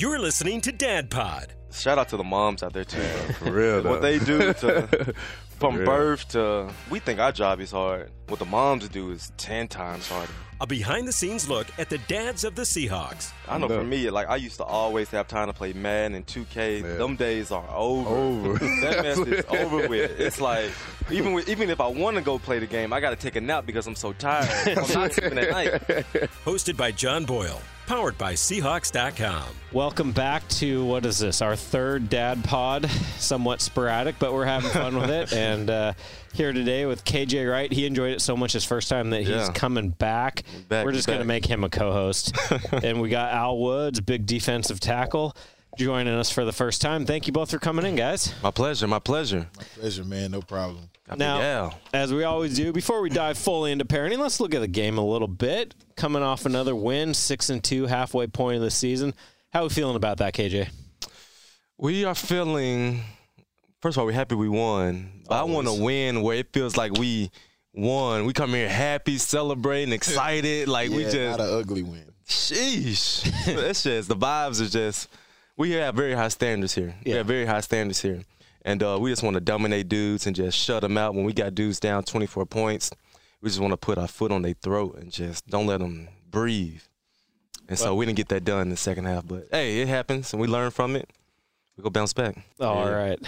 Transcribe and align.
You're 0.00 0.20
listening 0.20 0.60
to 0.60 0.70
Dad 0.70 1.10
Pod. 1.10 1.54
Shout 1.72 1.98
out 1.98 2.08
to 2.10 2.16
the 2.16 2.22
moms 2.22 2.62
out 2.62 2.72
there 2.72 2.84
too. 2.84 2.98
bro. 2.98 3.32
For 3.40 3.50
real, 3.50 3.82
though. 3.82 3.90
what 3.90 4.00
they 4.00 4.20
do 4.20 4.52
to 4.52 5.12
from 5.58 5.74
real. 5.74 5.86
birth 5.86 6.28
to 6.28 6.70
we 6.88 7.00
think 7.00 7.18
our 7.18 7.32
job 7.32 7.58
is 7.58 7.72
hard. 7.72 8.12
What 8.28 8.38
the 8.38 8.44
moms 8.44 8.88
do 8.88 9.10
is 9.10 9.32
ten 9.38 9.66
times 9.66 10.08
harder. 10.08 10.30
A 10.60 10.68
behind 10.68 11.08
the 11.08 11.12
scenes 11.12 11.48
look 11.48 11.66
at 11.80 11.90
the 11.90 11.98
dads 12.06 12.44
of 12.44 12.54
the 12.54 12.62
Seahawks. 12.62 13.32
I 13.48 13.58
know 13.58 13.66
No. 13.66 13.78
for 13.80 13.84
me, 13.84 14.08
like 14.10 14.28
I 14.28 14.36
used 14.36 14.58
to 14.58 14.64
always 14.64 15.08
have 15.10 15.26
time 15.26 15.48
to 15.48 15.52
play 15.52 15.72
Madden 15.72 16.14
and 16.14 16.24
2K. 16.24 16.82
Yeah. 16.82 16.94
Them 16.98 17.16
days 17.16 17.50
are 17.50 17.68
over. 17.68 18.08
Over. 18.08 18.52
that 18.82 19.02
mess 19.02 19.18
is 19.18 19.44
over 19.48 19.88
with. 19.88 20.20
It's 20.20 20.40
like 20.40 20.70
even 21.10 21.32
with, 21.32 21.48
even 21.48 21.70
if 21.70 21.80
I 21.80 21.88
want 21.88 22.14
to 22.18 22.22
go 22.22 22.38
play 22.38 22.60
the 22.60 22.66
game, 22.68 22.92
I 22.92 23.00
got 23.00 23.10
to 23.10 23.16
take 23.16 23.34
a 23.34 23.40
nap 23.40 23.66
because 23.66 23.88
I'm 23.88 23.96
so 23.96 24.12
tired. 24.12 24.78
I'm 24.78 24.92
not 24.92 25.12
sleeping 25.12 25.38
at 25.38 25.50
night. 25.50 25.72
Hosted 26.44 26.76
by 26.76 26.92
John 26.92 27.24
Boyle. 27.24 27.60
Powered 27.88 28.18
by 28.18 28.34
Seahawks.com. 28.34 29.44
Welcome 29.72 30.12
back 30.12 30.46
to 30.50 30.84
what 30.84 31.06
is 31.06 31.18
this? 31.18 31.40
Our 31.40 31.56
third 31.56 32.10
dad 32.10 32.44
pod. 32.44 32.90
Somewhat 33.16 33.62
sporadic, 33.62 34.18
but 34.18 34.34
we're 34.34 34.44
having 34.44 34.68
fun 34.70 34.94
with 34.96 35.08
it. 35.08 35.32
And 35.38 35.70
uh, 35.70 35.92
here 36.34 36.52
today 36.52 36.84
with 36.84 37.02
KJ 37.06 37.50
Wright. 37.50 37.72
He 37.72 37.86
enjoyed 37.86 38.12
it 38.12 38.20
so 38.20 38.36
much 38.36 38.52
his 38.52 38.64
first 38.64 38.90
time 38.90 39.08
that 39.10 39.20
he's 39.20 39.30
Yeah. 39.30 39.52
coming 39.54 39.88
back. 39.88 40.42
Back, 40.68 40.84
we're 40.84 40.92
just 40.92 41.06
going 41.06 41.20
to 41.20 41.24
make 41.24 41.46
him 41.46 41.64
a 41.64 41.70
co-host. 41.70 42.36
and 42.82 43.00
we 43.00 43.08
got 43.08 43.32
Al 43.32 43.56
Woods, 43.58 44.00
big 44.00 44.26
defensive 44.26 44.80
tackle, 44.80 45.34
joining 45.78 46.12
us 46.14 46.30
for 46.30 46.44
the 46.44 46.52
first 46.52 46.82
time. 46.82 47.06
Thank 47.06 47.26
you 47.26 47.32
both 47.32 47.50
for 47.50 47.58
coming 47.58 47.86
in, 47.86 47.94
guys. 47.94 48.34
My 48.42 48.50
pleasure. 48.50 48.86
My 48.88 48.98
pleasure. 48.98 49.46
My 49.56 49.64
Pleasure, 49.80 50.04
man. 50.04 50.32
No 50.32 50.42
problem. 50.42 50.90
Now, 51.16 51.38
yeah. 51.38 51.70
as 51.94 52.12
we 52.12 52.24
always 52.24 52.56
do, 52.56 52.72
before 52.72 53.00
we 53.00 53.08
dive 53.08 53.38
fully 53.38 53.72
into 53.72 53.84
parenting, 53.86 54.18
let's 54.18 54.40
look 54.40 54.54
at 54.54 54.60
the 54.60 54.68
game 54.68 54.98
a 54.98 55.06
little 55.06 55.28
bit. 55.28 55.74
Coming 55.96 56.22
off 56.22 56.44
another 56.44 56.74
win, 56.76 57.14
six 57.14 57.48
and 57.48 57.62
two, 57.64 57.86
halfway 57.86 58.26
point 58.26 58.56
of 58.56 58.62
the 58.62 58.70
season. 58.70 59.14
How 59.52 59.60
are 59.60 59.62
we 59.64 59.68
feeling 59.70 59.96
about 59.96 60.18
that, 60.18 60.34
KJ? 60.34 60.68
We 61.78 62.04
are 62.04 62.14
feeling. 62.14 63.02
First 63.80 63.96
of 63.96 64.00
all, 64.00 64.06
we're 64.06 64.12
happy 64.12 64.34
we 64.34 64.48
won. 64.48 65.22
But 65.28 65.36
I 65.40 65.44
want 65.44 65.68
to 65.68 65.72
win 65.72 66.22
where 66.22 66.36
it 66.36 66.52
feels 66.52 66.76
like 66.76 66.92
we 66.98 67.30
won. 67.72 68.26
We 68.26 68.32
come 68.32 68.50
here 68.50 68.68
happy, 68.68 69.16
celebrating, 69.16 69.94
excited. 69.94 70.68
Like 70.68 70.90
we 70.90 71.04
just, 71.04 71.38
not 71.38 71.40
an 71.40 71.54
ugly 71.54 71.84
win. 71.84 72.04
sheesh. 72.28 73.22
That's 73.56 73.84
just 73.84 74.08
the 74.08 74.16
vibes 74.16 74.60
are 74.60 74.68
just. 74.68 75.08
We 75.58 75.72
have 75.72 75.94
very 75.94 76.14
high 76.14 76.28
standards 76.28 76.74
here. 76.74 76.94
We 77.04 77.10
have 77.12 77.26
very 77.26 77.44
high 77.44 77.60
standards 77.60 78.00
here, 78.00 78.22
and 78.62 78.82
uh, 78.82 78.96
we 79.00 79.10
just 79.10 79.22
want 79.24 79.34
to 79.34 79.40
dominate 79.40 79.88
dudes 79.88 80.26
and 80.26 80.34
just 80.34 80.56
shut 80.56 80.82
them 80.82 80.96
out 80.96 81.14
when 81.14 81.24
we 81.24 81.32
got 81.32 81.54
dudes 81.54 81.80
down 81.80 82.04
24 82.04 82.46
points. 82.46 82.90
We 83.40 83.48
just 83.50 83.60
want 83.60 83.72
to 83.72 83.76
put 83.76 83.98
our 83.98 84.08
foot 84.08 84.30
on 84.32 84.42
their 84.42 84.54
throat 84.54 84.96
and 84.98 85.10
just 85.12 85.46
don't 85.48 85.66
let 85.66 85.80
them 85.80 86.08
breathe. 86.30 86.80
And 87.68 87.78
so 87.78 87.94
we 87.94 88.06
didn't 88.06 88.16
get 88.16 88.28
that 88.28 88.44
done 88.44 88.62
in 88.62 88.68
the 88.70 88.76
second 88.76 89.04
half, 89.04 89.26
but 89.26 89.48
hey, 89.50 89.80
it 89.80 89.88
happens, 89.88 90.32
and 90.32 90.40
we 90.40 90.46
learn 90.48 90.70
from 90.70 90.96
it. 90.96 91.10
We 91.76 91.82
go 91.82 91.90
bounce 91.90 92.12
back. 92.12 92.36
All 92.60 92.86
Yeah. 92.86 92.90
right. 92.92 93.18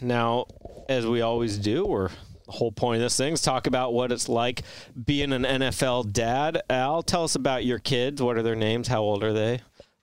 Now, 0.00 0.46
as 0.88 1.06
we 1.06 1.20
always 1.20 1.58
do, 1.58 1.84
or 1.84 2.10
the 2.46 2.52
whole 2.52 2.72
point 2.72 2.96
of 2.96 3.02
this 3.02 3.16
thing 3.16 3.32
is 3.34 3.42
talk 3.42 3.66
about 3.66 3.92
what 3.92 4.10
it's 4.10 4.28
like 4.28 4.62
being 5.04 5.32
an 5.32 5.44
NFL 5.44 6.04
dad. 6.12 6.62
Al, 6.70 7.02
tell 7.02 7.24
us 7.24 7.34
about 7.34 7.64
your 7.64 7.78
kids. 7.78 8.22
What 8.22 8.36
are 8.36 8.42
their 8.42 8.56
names? 8.56 8.88
How 8.88 9.02
old 9.02 9.22
are 9.22 9.32
they? 9.32 9.60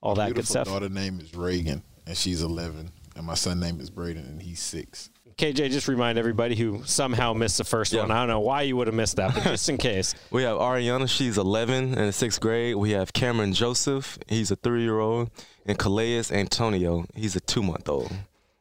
All 0.08 0.16
that 0.16 0.34
good 0.34 0.48
stuff. 0.48 0.68
daughter 0.68 0.88
name 0.90 1.20
is 1.20 1.36
Reagan, 1.36 1.84
and 2.06 2.16
she's 2.18 2.42
11. 2.42 2.92
And 3.18 3.26
my 3.26 3.34
son 3.34 3.60
name 3.60 3.80
is 3.82 3.90
Braden, 3.90 4.24
and 4.24 4.42
he's 4.42 4.62
six. 4.62 5.10
KJ, 5.38 5.70
just 5.70 5.88
remind 5.88 6.18
everybody 6.18 6.56
who 6.56 6.82
somehow 6.86 7.34
missed 7.34 7.58
the 7.58 7.64
first 7.64 7.92
Yeah. 7.94 8.02
one. 8.04 8.12
I 8.12 8.20
don't 8.20 8.30
know 8.30 8.40
why 8.40 8.62
you 8.64 8.76
would 8.78 8.88
have 8.88 8.96
missed 8.96 9.18
that, 9.18 9.34
but 9.36 9.44
just 9.44 9.68
in 9.70 9.78
case. 9.90 10.16
We 10.32 10.44
have 10.44 10.58
Ariana, 10.58 11.10
she's 11.10 11.38
11 11.38 11.76
and 11.92 11.98
in 12.00 12.06
the 12.08 12.12
sixth 12.14 12.40
grade. 12.40 12.76
We 12.78 12.92
have 12.92 13.12
Cameron 13.14 13.54
Joseph, 13.54 14.18
he's 14.28 14.50
a 14.50 14.56
three 14.56 14.82
year 14.84 15.00
old. 15.00 15.30
And 15.66 15.78
Calais 15.78 16.24
Antonio, 16.32 17.06
he's 17.14 17.36
a 17.36 17.40
two 17.42 17.62
month 17.62 17.90
old. 17.90 18.12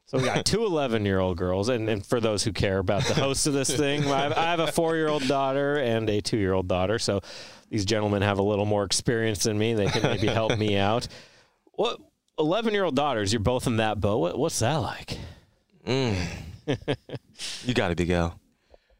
So 0.05 0.17
we 0.17 0.25
got 0.25 0.45
two 0.45 0.65
11 0.65 1.05
year 1.05 1.19
old 1.19 1.37
girls. 1.37 1.69
And, 1.69 1.89
and 1.89 2.05
for 2.05 2.19
those 2.19 2.43
who 2.43 2.51
care 2.53 2.77
about 2.79 3.05
the 3.05 3.13
host 3.13 3.47
of 3.47 3.53
this 3.53 3.75
thing, 3.75 4.05
I 4.11 4.23
have, 4.23 4.33
I 4.33 4.43
have 4.43 4.59
a 4.59 4.71
four 4.71 4.95
year 4.95 5.07
old 5.07 5.25
daughter 5.27 5.77
and 5.77 6.09
a 6.09 6.19
two 6.21 6.37
year 6.37 6.53
old 6.53 6.67
daughter. 6.67 6.99
So 6.99 7.21
these 7.69 7.85
gentlemen 7.85 8.21
have 8.21 8.37
a 8.39 8.43
little 8.43 8.65
more 8.65 8.83
experience 8.83 9.43
than 9.43 9.57
me. 9.57 9.73
They 9.73 9.87
can 9.87 10.03
maybe 10.03 10.27
help 10.27 10.57
me 10.57 10.77
out. 10.77 11.07
What 11.77 11.99
11 12.39 12.73
year 12.73 12.83
old 12.83 12.95
daughters, 12.95 13.31
you're 13.31 13.39
both 13.39 13.65
in 13.67 13.77
that 13.77 14.01
boat. 14.01 14.17
What, 14.17 14.37
what's 14.37 14.59
that 14.59 14.75
like? 14.77 15.17
You 17.63 17.73
got 17.73 17.91
it, 17.91 17.97
Big 17.97 18.09
Al. 18.09 18.37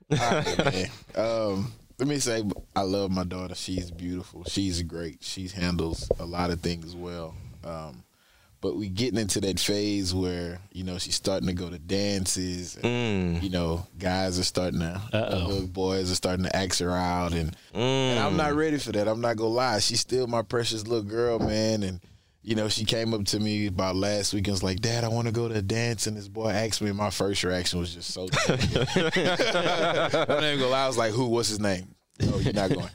Man, 0.09 0.89
um, 1.15 1.73
let 1.99 2.07
me 2.07 2.17
say, 2.19 2.41
I 2.75 2.81
love 2.81 3.11
my 3.11 3.25
daughter. 3.25 3.55
She's 3.55 3.91
beautiful. 3.91 4.45
She's 4.45 4.81
great. 4.83 5.17
She 5.21 5.47
handles 5.49 6.09
a 6.19 6.23
lot 6.25 6.49
of 6.51 6.61
things 6.61 6.95
well. 6.95 7.35
Um, 7.65 8.03
but 8.61 8.77
we 8.77 8.87
getting 8.87 9.19
into 9.19 9.41
that 9.41 9.59
phase 9.59 10.15
where 10.15 10.59
you 10.71 10.83
know 10.85 10.97
she's 10.97 11.15
starting 11.15 11.47
to 11.47 11.53
go 11.53 11.69
to 11.69 11.77
dances. 11.77 12.77
And, 12.77 13.37
Mm. 13.37 13.43
You 13.43 13.49
know, 13.49 13.85
guys 13.99 14.39
are 14.39 14.43
starting 14.45 14.79
to, 14.79 15.01
Uh-oh. 15.11 15.47
little 15.47 15.67
boys 15.67 16.09
are 16.11 16.15
starting 16.15 16.45
to 16.45 16.55
ask 16.55 16.79
her 16.79 16.91
out, 16.91 17.33
and 17.33 17.53
And 17.73 18.19
I'm 18.19 18.33
Mm. 18.33 18.37
not 18.37 18.53
ready 18.55 18.77
for 18.77 18.93
that. 18.93 19.07
I'm 19.09 19.19
not 19.21 19.35
gonna 19.35 19.49
lie. 19.49 19.79
She's 19.79 19.99
still 19.99 20.27
my 20.27 20.41
precious 20.41 20.87
little 20.87 21.03
girl, 21.03 21.39
man. 21.39 21.83
And 21.83 21.99
you 22.47 22.55
know, 22.55 22.69
she 22.69 22.85
came 22.85 23.13
up 23.13 23.25
to 23.25 23.41
me 23.41 23.67
about 23.67 23.97
last 23.97 24.33
week 24.33 24.47
and 24.47 24.53
was 24.53 24.63
like, 24.63 24.79
"Dad, 24.79 25.03
I 25.03 25.09
want 25.09 25.27
to 25.27 25.33
go 25.33 25.49
to 25.49 25.55
a 25.55 25.61
dance." 25.61 26.07
And 26.07 26.15
this 26.15 26.29
boy 26.29 26.49
asked 26.49 26.81
me. 26.81 26.87
and 26.87 26.97
My 26.97 27.09
first 27.09 27.43
reaction 27.43 27.77
was 27.77 27.93
just 27.93 28.13
so. 28.13 28.29
I'm 28.47 28.57
not 28.95 30.43
even 30.43 30.59
gonna 30.59 30.67
lie. 30.67 30.85
I 30.85 30.87
was 30.87 30.97
like, 30.97 31.11
"Who? 31.11 31.25
What's 31.27 31.49
his 31.49 31.59
name?" 31.59 31.93
No, 32.21 32.37
you're 32.37 32.53
not 32.53 32.69
going. 32.69 32.87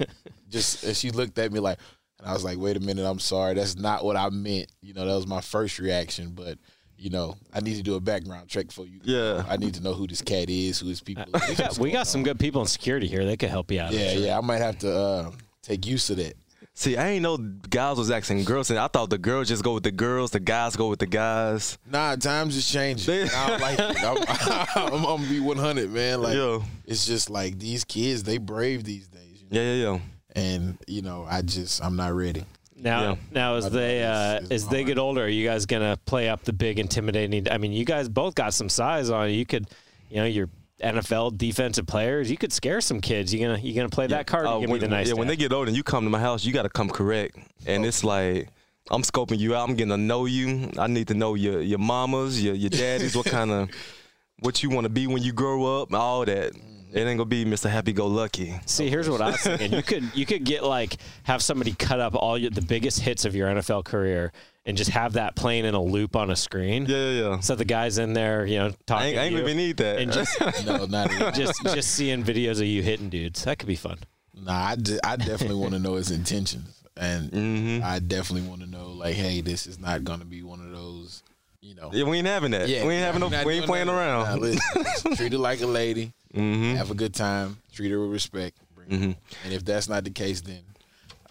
Just 0.48 0.84
and 0.84 0.96
she 0.96 1.10
looked 1.10 1.38
at 1.38 1.52
me 1.52 1.60
like, 1.60 1.78
and 2.18 2.30
I 2.30 2.32
was 2.32 2.44
like, 2.44 2.56
"Wait 2.56 2.78
a 2.78 2.80
minute. 2.80 3.04
I'm 3.04 3.18
sorry. 3.18 3.52
That's 3.52 3.76
not 3.76 4.06
what 4.06 4.16
I 4.16 4.30
meant." 4.30 4.72
You 4.80 4.94
know, 4.94 5.04
that 5.04 5.14
was 5.14 5.26
my 5.26 5.42
first 5.42 5.78
reaction, 5.78 6.30
but. 6.30 6.58
You 6.98 7.10
know, 7.10 7.34
I 7.52 7.58
need 7.58 7.74
to 7.78 7.82
do 7.82 7.96
a 7.96 8.00
background 8.00 8.48
check 8.48 8.70
for 8.70 8.86
you. 8.86 9.00
Yeah. 9.02 9.42
I 9.48 9.56
need 9.56 9.74
to 9.74 9.82
know 9.82 9.92
who 9.92 10.06
this 10.06 10.22
cat 10.22 10.48
is, 10.48 10.78
who 10.78 10.86
his 10.86 11.00
people. 11.00 11.24
We 11.34 11.40
is, 11.40 11.58
got, 11.58 11.72
we 11.72 11.76
going 11.88 11.92
got 11.94 12.06
some 12.06 12.22
good 12.22 12.38
people 12.38 12.60
in 12.60 12.68
security 12.68 13.08
here. 13.08 13.24
They 13.24 13.36
could 13.36 13.48
help 13.48 13.72
you 13.72 13.80
out. 13.80 13.90
Yeah, 13.90 14.12
sure. 14.12 14.22
yeah. 14.22 14.38
I 14.38 14.40
might 14.40 14.58
have 14.58 14.78
to 14.80 14.96
uh, 14.96 15.30
take 15.62 15.84
use 15.84 16.10
of 16.10 16.18
that. 16.18 16.34
See, 16.74 16.96
I 16.96 17.08
ain't 17.10 17.22
know 17.22 17.36
guys 17.36 17.98
was 17.98 18.10
asking 18.10 18.44
girls, 18.44 18.70
and 18.70 18.78
I 18.78 18.88
thought 18.88 19.10
the 19.10 19.18
girls 19.18 19.48
just 19.48 19.62
go 19.62 19.74
with 19.74 19.82
the 19.82 19.90
girls, 19.90 20.30
the 20.30 20.40
guys 20.40 20.74
go 20.74 20.88
with 20.88 21.00
the 21.00 21.06
guys. 21.06 21.76
Nah, 21.88 22.16
times 22.16 22.56
is 22.56 22.70
changing. 22.70 23.06
They- 23.06 23.28
I 23.30 23.48
don't 23.48 23.60
like 23.60 23.78
it. 23.78 24.02
I'm, 24.76 24.86
I'm, 24.94 24.94
I'm 24.94 25.16
gonna 25.18 25.28
be 25.28 25.38
100, 25.40 25.90
man. 25.90 26.22
Like 26.22 26.34
Yeah. 26.34 26.60
it's 26.86 27.04
just 27.06 27.28
like 27.28 27.58
these 27.58 27.84
kids, 27.84 28.22
they 28.22 28.38
brave 28.38 28.84
these 28.84 29.06
days. 29.06 29.42
You 29.42 29.48
know? 29.50 29.60
Yeah, 29.60 29.74
yeah, 29.74 29.92
yeah. 29.92 29.98
And 30.34 30.78
you 30.88 31.02
know, 31.02 31.26
I 31.28 31.42
just 31.42 31.84
I'm 31.84 31.94
not 31.96 32.14
ready. 32.14 32.44
Now, 32.74 33.02
Yeah. 33.02 33.14
now 33.32 33.54
as 33.56 33.70
they 33.70 34.02
uh, 34.02 34.38
is- 34.38 34.44
is 34.44 34.50
as 34.64 34.68
they 34.68 34.78
hard. 34.78 34.86
get 34.86 34.98
older, 34.98 35.24
are 35.24 35.28
you 35.28 35.46
guys 35.46 35.66
gonna 35.66 35.98
play 36.06 36.30
up 36.30 36.42
the 36.44 36.54
big 36.54 36.78
intimidating? 36.78 37.48
I 37.50 37.58
mean, 37.58 37.72
you 37.72 37.84
guys 37.84 38.08
both 38.08 38.34
got 38.34 38.54
some 38.54 38.70
size 38.70 39.10
on 39.10 39.28
you. 39.28 39.36
You 39.36 39.44
could, 39.46 39.66
you 40.08 40.16
know, 40.16 40.24
you're 40.24 40.48
NFL 40.82 41.38
defensive 41.38 41.86
players. 41.86 42.30
You 42.30 42.36
could 42.36 42.52
scare 42.52 42.80
some 42.80 43.00
kids. 43.00 43.32
You 43.32 43.46
gonna 43.46 43.58
you 43.58 43.74
gonna 43.74 43.88
play 43.88 44.06
that 44.08 44.26
card? 44.26 44.46
Uh, 44.46 44.58
when, 44.58 44.80
the 44.80 44.88
nice. 44.88 45.08
yeah, 45.08 45.14
when 45.14 45.28
they 45.28 45.36
get 45.36 45.52
older 45.52 45.68
and 45.68 45.76
you 45.76 45.82
come 45.82 46.04
to 46.04 46.10
my 46.10 46.20
house, 46.20 46.44
you 46.44 46.52
got 46.52 46.62
to 46.62 46.68
come 46.68 46.88
correct. 46.88 47.36
And 47.66 47.86
it's 47.86 48.04
like 48.04 48.48
I'm 48.90 49.02
scoping 49.02 49.38
you 49.38 49.54
out. 49.54 49.68
I'm 49.68 49.76
getting 49.76 49.90
to 49.90 49.96
know 49.96 50.26
you. 50.26 50.70
I 50.78 50.86
need 50.86 51.08
to 51.08 51.14
know 51.14 51.34
your 51.34 51.60
your 51.60 51.78
mamas, 51.78 52.42
your 52.42 52.54
your 52.54 52.70
daddies, 52.70 53.16
what 53.16 53.26
kind 53.26 53.50
of 53.50 53.70
what 54.40 54.62
you 54.62 54.70
want 54.70 54.84
to 54.84 54.90
be 54.90 55.06
when 55.06 55.22
you 55.22 55.32
grow 55.32 55.80
up, 55.80 55.92
all 55.94 56.24
that. 56.24 56.52
It 56.92 57.06
ain't 57.06 57.16
gonna 57.16 57.24
be 57.24 57.46
Mr. 57.46 57.70
Happy 57.70 57.94
Go 57.94 58.06
Lucky. 58.06 58.54
See, 58.66 58.90
here's 58.90 59.08
what 59.08 59.22
I 59.22 59.30
was 59.30 59.40
thinking. 59.40 59.72
You 59.72 59.82
could 59.82 60.14
you 60.14 60.26
could 60.26 60.44
get 60.44 60.62
like 60.62 60.96
have 61.22 61.42
somebody 61.42 61.72
cut 61.72 62.00
up 62.00 62.14
all 62.14 62.36
your, 62.36 62.50
the 62.50 62.60
biggest 62.60 63.00
hits 63.00 63.24
of 63.24 63.34
your 63.34 63.48
NFL 63.48 63.84
career 63.84 64.30
and 64.64 64.76
just 64.76 64.90
have 64.90 65.14
that 65.14 65.34
playing 65.34 65.64
in 65.64 65.74
a 65.74 65.82
loop 65.82 66.14
on 66.16 66.30
a 66.30 66.36
screen. 66.36 66.86
Yeah, 66.86 66.96
yeah, 66.96 67.28
yeah. 67.30 67.40
So 67.40 67.54
the 67.56 67.64
guys 67.64 67.98
in 67.98 68.12
there, 68.12 68.46
you 68.46 68.58
know, 68.58 68.66
I 68.68 68.74
talking 68.86 69.06
ain't, 69.08 69.18
I 69.18 69.22
ain't 69.24 69.32
you 69.34 69.40
even 69.40 69.56
need 69.56 69.76
that. 69.78 69.98
and 69.98 70.12
just 70.12 70.40
No, 70.66 70.86
not 70.86 71.12
even. 71.12 71.32
just 71.34 71.62
just 71.64 71.90
seeing 71.92 72.22
videos 72.24 72.60
of 72.60 72.66
you 72.66 72.82
hitting 72.82 73.08
dudes. 73.10 73.44
That 73.44 73.58
could 73.58 73.66
be 73.68 73.76
fun. 73.76 73.98
nah. 74.34 74.52
I, 74.70 74.76
de- 74.76 75.04
I 75.06 75.16
definitely 75.16 75.56
want 75.56 75.72
to 75.72 75.78
know 75.78 75.94
his 75.94 76.10
intentions, 76.10 76.82
and 76.96 77.30
Mhm. 77.32 77.82
I 77.82 77.98
definitely 77.98 78.48
want 78.48 78.60
to 78.62 78.68
know 78.68 78.88
like, 78.88 79.14
hey, 79.14 79.40
this 79.40 79.66
is 79.66 79.78
not 79.80 80.04
gonna 80.04 80.24
be 80.24 80.42
one 80.42 80.60
of 80.60 80.70
those, 80.72 81.22
you 81.60 81.74
know. 81.74 81.90
yeah, 81.92 82.04
we 82.04 82.18
ain't 82.18 82.26
having 82.26 82.52
that. 82.52 82.68
Yeah, 82.68 82.86
we 82.86 82.94
ain't 82.94 83.04
having 83.04 83.20
no. 83.20 83.44
We 83.44 83.54
ain't 83.54 83.66
playing 83.66 83.86
that. 83.88 83.92
around. 83.94 84.26
Nah, 84.28 84.34
listen, 84.46 85.14
treat 85.16 85.32
her 85.32 85.38
like 85.38 85.60
a 85.60 85.66
lady. 85.66 86.12
Mhm. 86.34 86.76
Have 86.76 86.90
a 86.90 86.94
good 86.94 87.14
time. 87.14 87.58
Treat 87.72 87.90
her 87.90 88.00
with 88.00 88.10
respect. 88.12 88.56
Bring 88.74 88.90
her- 88.90 89.06
Mhm. 89.08 89.16
And 89.44 89.52
if 89.52 89.64
that's 89.64 89.88
not 89.88 90.04
the 90.04 90.10
case, 90.10 90.40
then 90.40 90.60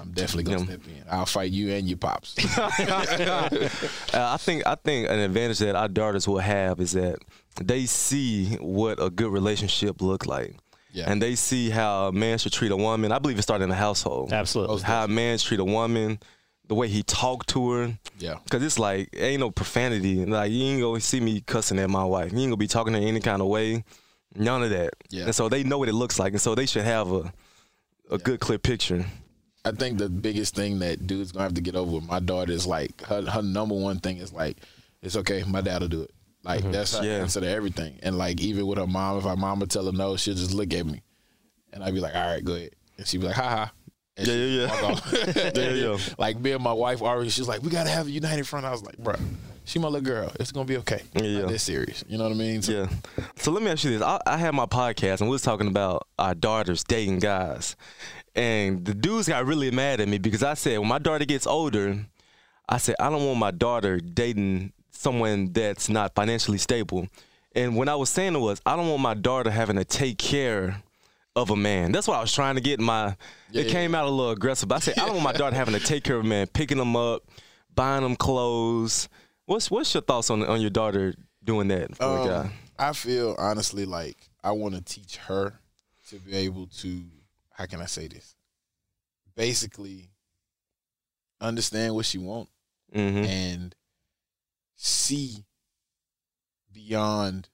I'm 0.01 0.11
definitely 0.11 0.43
gonna 0.43 0.59
Yeah. 0.59 0.65
step 0.65 0.87
in. 0.87 1.03
I'll 1.09 1.25
fight 1.25 1.51
you 1.51 1.71
and 1.73 1.87
your 1.87 1.97
pops. 1.97 2.35
Uh, 2.57 3.49
I 4.13 4.37
think 4.37 4.65
I 4.65 4.75
think 4.75 5.09
an 5.09 5.19
advantage 5.19 5.59
that 5.59 5.75
our 5.75 5.87
daughters 5.87 6.27
will 6.27 6.39
have 6.39 6.79
is 6.79 6.91
that 6.93 7.17
they 7.61 7.85
see 7.85 8.55
what 8.55 9.01
a 9.01 9.09
good 9.09 9.31
relationship 9.31 10.01
look 10.01 10.25
like. 10.25 10.55
Yeah. 10.93 11.09
And 11.09 11.21
they 11.21 11.35
see 11.35 11.69
how 11.69 12.07
a 12.07 12.11
man 12.11 12.37
should 12.37 12.51
treat 12.51 12.71
a 12.71 12.75
woman. 12.75 13.11
I 13.13 13.19
believe 13.19 13.39
it 13.39 13.43
started 13.43 13.63
in 13.63 13.69
the 13.69 13.75
household. 13.75 14.33
Absolutely. 14.33 14.81
How 14.81 15.05
a 15.05 15.07
man 15.07 15.37
treat 15.37 15.59
a 15.61 15.63
woman, 15.65 16.19
the 16.67 16.75
way 16.75 16.89
he 16.89 17.01
talk 17.03 17.45
to 17.47 17.71
her. 17.71 17.97
yeah. 18.19 18.35
Cause 18.49 18.61
it's 18.61 18.77
like 18.77 19.09
ain't 19.15 19.39
no 19.39 19.51
profanity. 19.51 20.25
Like 20.25 20.51
you 20.51 20.63
ain't 20.65 20.81
gonna 20.81 20.99
see 20.99 21.21
me 21.21 21.41
cussing 21.41 21.79
at 21.79 21.89
my 21.89 22.03
wife. 22.03 22.31
You 22.33 22.39
ain't 22.39 22.47
gonna 22.47 22.57
be 22.57 22.67
talking 22.67 22.93
to 22.93 22.99
her 23.01 23.05
any 23.07 23.19
kind 23.21 23.41
of 23.41 23.47
way. 23.47 23.83
None 24.35 24.63
of 24.63 24.69
that. 24.71 24.93
Yeah. 25.09 25.25
And 25.25 25.35
so 25.35 25.47
they 25.49 25.63
know 25.63 25.77
what 25.77 25.89
it 25.89 25.93
looks 25.93 26.17
like, 26.19 26.33
and 26.33 26.41
so 26.41 26.55
they 26.55 26.65
should 26.65 26.83
have 26.85 27.11
a 27.11 27.31
a 28.09 28.17
good 28.17 28.39
clear 28.41 28.59
picture. 28.59 29.05
I 29.63 29.71
think 29.71 29.97
the 29.99 30.09
biggest 30.09 30.55
thing 30.55 30.79
that 30.79 31.05
dude's 31.05 31.31
gonna 31.31 31.43
have 31.43 31.53
to 31.53 31.61
get 31.61 31.75
over 31.75 31.91
with 31.91 32.07
my 32.07 32.19
daughter 32.19 32.51
is 32.51 32.65
like 32.65 33.01
her 33.05 33.21
her 33.23 33.41
number 33.41 33.75
one 33.75 33.99
thing 33.99 34.17
is 34.17 34.33
like, 34.33 34.57
it's 35.01 35.15
okay, 35.17 35.43
my 35.47 35.61
dad'll 35.61 35.87
do 35.87 36.01
it. 36.01 36.11
Like 36.43 36.61
mm-hmm. 36.61 36.71
that's 36.71 36.97
her 36.97 37.03
Yeah. 37.05 37.17
answer 37.17 37.41
to 37.41 37.47
everything. 37.47 37.99
And 38.01 38.17
like 38.17 38.41
even 38.41 38.65
with 38.65 38.79
her 38.79 38.87
mom, 38.87 39.17
if 39.19 39.23
her 39.25 39.35
mom 39.35 39.59
would 39.59 39.69
tell 39.69 39.85
her 39.85 39.91
no, 39.91 40.17
she'll 40.17 40.33
just 40.33 40.53
look 40.53 40.73
at 40.73 40.85
me, 40.85 41.01
and 41.73 41.83
I'd 41.83 41.93
be 41.93 41.99
like, 41.99 42.15
all 42.15 42.25
right, 42.25 42.43
go 42.43 42.53
ahead, 42.55 42.71
and 42.97 43.05
she'd 43.07 43.21
be 43.21 43.27
like, 43.27 43.35
ha 43.35 43.49
ha. 43.49 43.71
And 44.17 44.27
Yeah, 44.27 44.33
she'd 44.33 44.55
yeah, 44.55 45.51
yeah. 45.53 45.53
Yeah, 45.55 45.69
yeah. 45.91 45.97
Like 46.17 46.39
me 46.39 46.51
and 46.53 46.63
my 46.63 46.73
wife 46.73 47.01
already, 47.03 47.29
she's 47.29 47.47
like, 47.47 47.61
we 47.61 47.69
gotta 47.69 47.89
have 47.91 48.07
a 48.07 48.11
united 48.11 48.47
front. 48.47 48.65
I 48.65 48.71
was 48.71 48.83
like, 48.83 48.97
bro, 48.97 49.13
she 49.63 49.77
my 49.77 49.87
little 49.87 50.05
girl. 50.05 50.31
It's 50.39 50.51
gonna 50.51 50.65
be 50.65 50.77
okay. 50.77 51.01
Yeah, 51.13 51.21
Not 51.21 51.27
yeah. 51.29 51.45
that 51.45 51.59
serious. 51.59 52.03
You 52.09 52.17
know 52.17 52.23
what 52.23 52.33
I 52.33 52.35
mean? 52.35 52.61
So- 52.63 52.71
Yeah. 52.71 52.87
So 53.35 53.51
let 53.51 53.61
me 53.63 53.69
ask 53.69 53.83
you 53.83 53.91
this. 53.91 54.01
I, 54.01 54.19
I 54.25 54.37
had 54.37 54.55
my 54.55 54.65
podcast 54.65 55.21
and 55.21 55.29
we 55.29 55.33
was 55.33 55.43
talking 55.43 55.67
about 55.67 56.07
our 56.17 56.33
daughters 56.33 56.83
dating 56.83 57.19
guys. 57.19 57.75
And 58.35 58.85
the 58.85 58.93
dudes 58.93 59.27
got 59.27 59.45
really 59.45 59.71
mad 59.71 59.99
at 59.99 60.07
me 60.07 60.17
because 60.17 60.43
I 60.43 60.53
said 60.53 60.79
when 60.79 60.87
my 60.87 60.99
daughter 60.99 61.25
gets 61.25 61.45
older, 61.45 62.05
I 62.69 62.77
said 62.77 62.95
I 62.99 63.09
don't 63.09 63.25
want 63.25 63.39
my 63.39 63.51
daughter 63.51 63.99
dating 63.99 64.71
someone 64.91 65.51
that's 65.51 65.89
not 65.89 66.15
financially 66.15 66.57
stable. 66.57 67.07
And 67.53 67.75
when 67.75 67.89
I 67.89 67.95
was 67.95 68.09
saying 68.09 68.35
it 68.35 68.39
was 68.39 68.61
I 68.65 68.75
don't 68.77 68.87
want 68.87 69.01
my 69.01 69.13
daughter 69.15 69.51
having 69.51 69.75
to 69.75 69.83
take 69.83 70.17
care 70.17 70.81
of 71.35 71.49
a 71.49 71.55
man. 71.55 71.91
That's 71.91 72.07
what 72.07 72.17
I 72.17 72.21
was 72.21 72.33
trying 72.33 72.55
to 72.55 72.61
get 72.61 72.79
my 72.79 73.15
Yeah, 73.51 73.61
it 73.61 73.67
yeah. 73.67 73.71
came 73.73 73.95
out 73.95 74.05
a 74.05 74.09
little 74.09 74.31
aggressive. 74.31 74.69
But 74.69 74.75
I 74.75 74.79
said 74.79 74.99
I 74.99 75.05
don't 75.05 75.15
want 75.15 75.23
my 75.23 75.33
daughter 75.33 75.55
having 75.55 75.73
to 75.73 75.79
take 75.79 76.03
care 76.05 76.15
of 76.15 76.23
a 76.25 76.27
man, 76.27 76.47
picking 76.47 76.77
them 76.77 76.95
up, 76.95 77.23
buying 77.75 78.03
them 78.03 78.15
clothes. 78.15 79.09
What's 79.45 79.69
what's 79.69 79.93
your 79.93 80.01
thoughts 80.03 80.29
on 80.29 80.41
on 80.43 80.61
your 80.61 80.69
daughter 80.69 81.13
doing 81.43 81.67
that 81.69 81.97
for 81.97 82.03
a 82.05 82.21
Um, 82.21 82.27
guy? 82.27 82.51
I 82.79 82.93
feel 82.93 83.35
honestly 83.37 83.85
like 83.85 84.29
I 84.41 84.51
want 84.53 84.75
to 84.75 84.81
teach 84.81 85.17
her 85.17 85.59
to 86.07 86.15
be 86.19 86.33
able 86.35 86.67
to 86.67 87.03
how 87.61 87.67
can 87.67 87.79
I 87.79 87.85
say 87.85 88.07
this? 88.07 88.35
Basically 89.35 90.09
understand 91.39 91.93
what 91.95 92.05
she 92.05 92.17
want 92.17 92.49
Mm-hmm. 92.93 93.23
and 93.23 93.75
see 94.75 95.45
beyond 96.73 97.47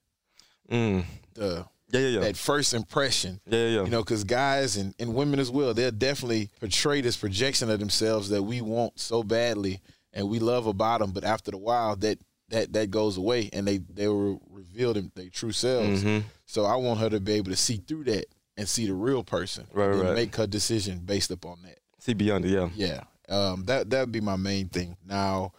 Mm. 0.70 1.04
the 1.34 1.64
Yeah, 1.92 2.00
yeah, 2.00 2.08
yeah. 2.08 2.20
that 2.20 2.36
first 2.36 2.74
impression. 2.74 3.40
yeah, 3.46 3.58
yeah, 3.58 3.68
yeah. 3.68 3.84
You 3.84 3.90
know, 3.90 4.02
because 4.02 4.24
guys 4.24 4.76
and, 4.76 4.94
and 4.98 5.14
women 5.14 5.38
as 5.40 5.50
well, 5.50 5.72
they'll 5.74 5.90
definitely 5.92 6.50
portray 6.60 7.00
this 7.02 7.16
projection 7.16 7.70
of 7.70 7.78
themselves 7.78 8.28
that 8.30 8.42
we 8.42 8.60
want 8.62 8.98
so 8.98 9.22
badly 9.22 9.80
and 10.12 10.28
we 10.28 10.38
love 10.40 10.66
about 10.66 11.00
them. 11.00 11.12
But 11.12 11.24
after 11.24 11.50
the 11.52 11.56
while, 11.58 11.94
that 11.96 12.18
that 12.48 12.72
that 12.72 12.90
goes 12.90 13.16
away 13.16 13.48
and 13.52 13.66
they 13.66 13.76
they 13.78 14.08
will 14.08 14.42
reveal 14.50 14.92
them 14.94 15.12
their 15.14 15.28
true 15.30 15.52
selves. 15.52 16.02
Mhm. 16.02 16.24
So 16.46 16.64
I 16.64 16.76
want 16.76 16.98
her 17.00 17.10
to 17.10 17.20
be 17.20 17.32
able 17.34 17.50
to 17.52 17.56
see 17.56 17.76
through 17.76 18.04
that 18.04 18.24
and 18.58 18.68
see 18.68 18.86
the 18.86 18.92
real 18.92 19.22
person, 19.24 19.66
Right, 19.72 19.90
and 19.90 20.00
right. 20.02 20.14
make 20.14 20.36
her 20.36 20.46
decision 20.46 20.98
based 20.98 21.30
upon 21.30 21.62
that. 21.62 21.78
See 22.00 22.12
beyond 22.12 22.44
it, 22.44 22.50
yeah. 22.50 22.68
Yeah, 22.74 23.00
um, 23.34 23.64
that 23.66 23.88
that 23.90 24.00
would 24.00 24.12
be 24.12 24.20
my 24.20 24.36
main 24.36 24.68
thing. 24.68 24.96
Now, 25.06 25.52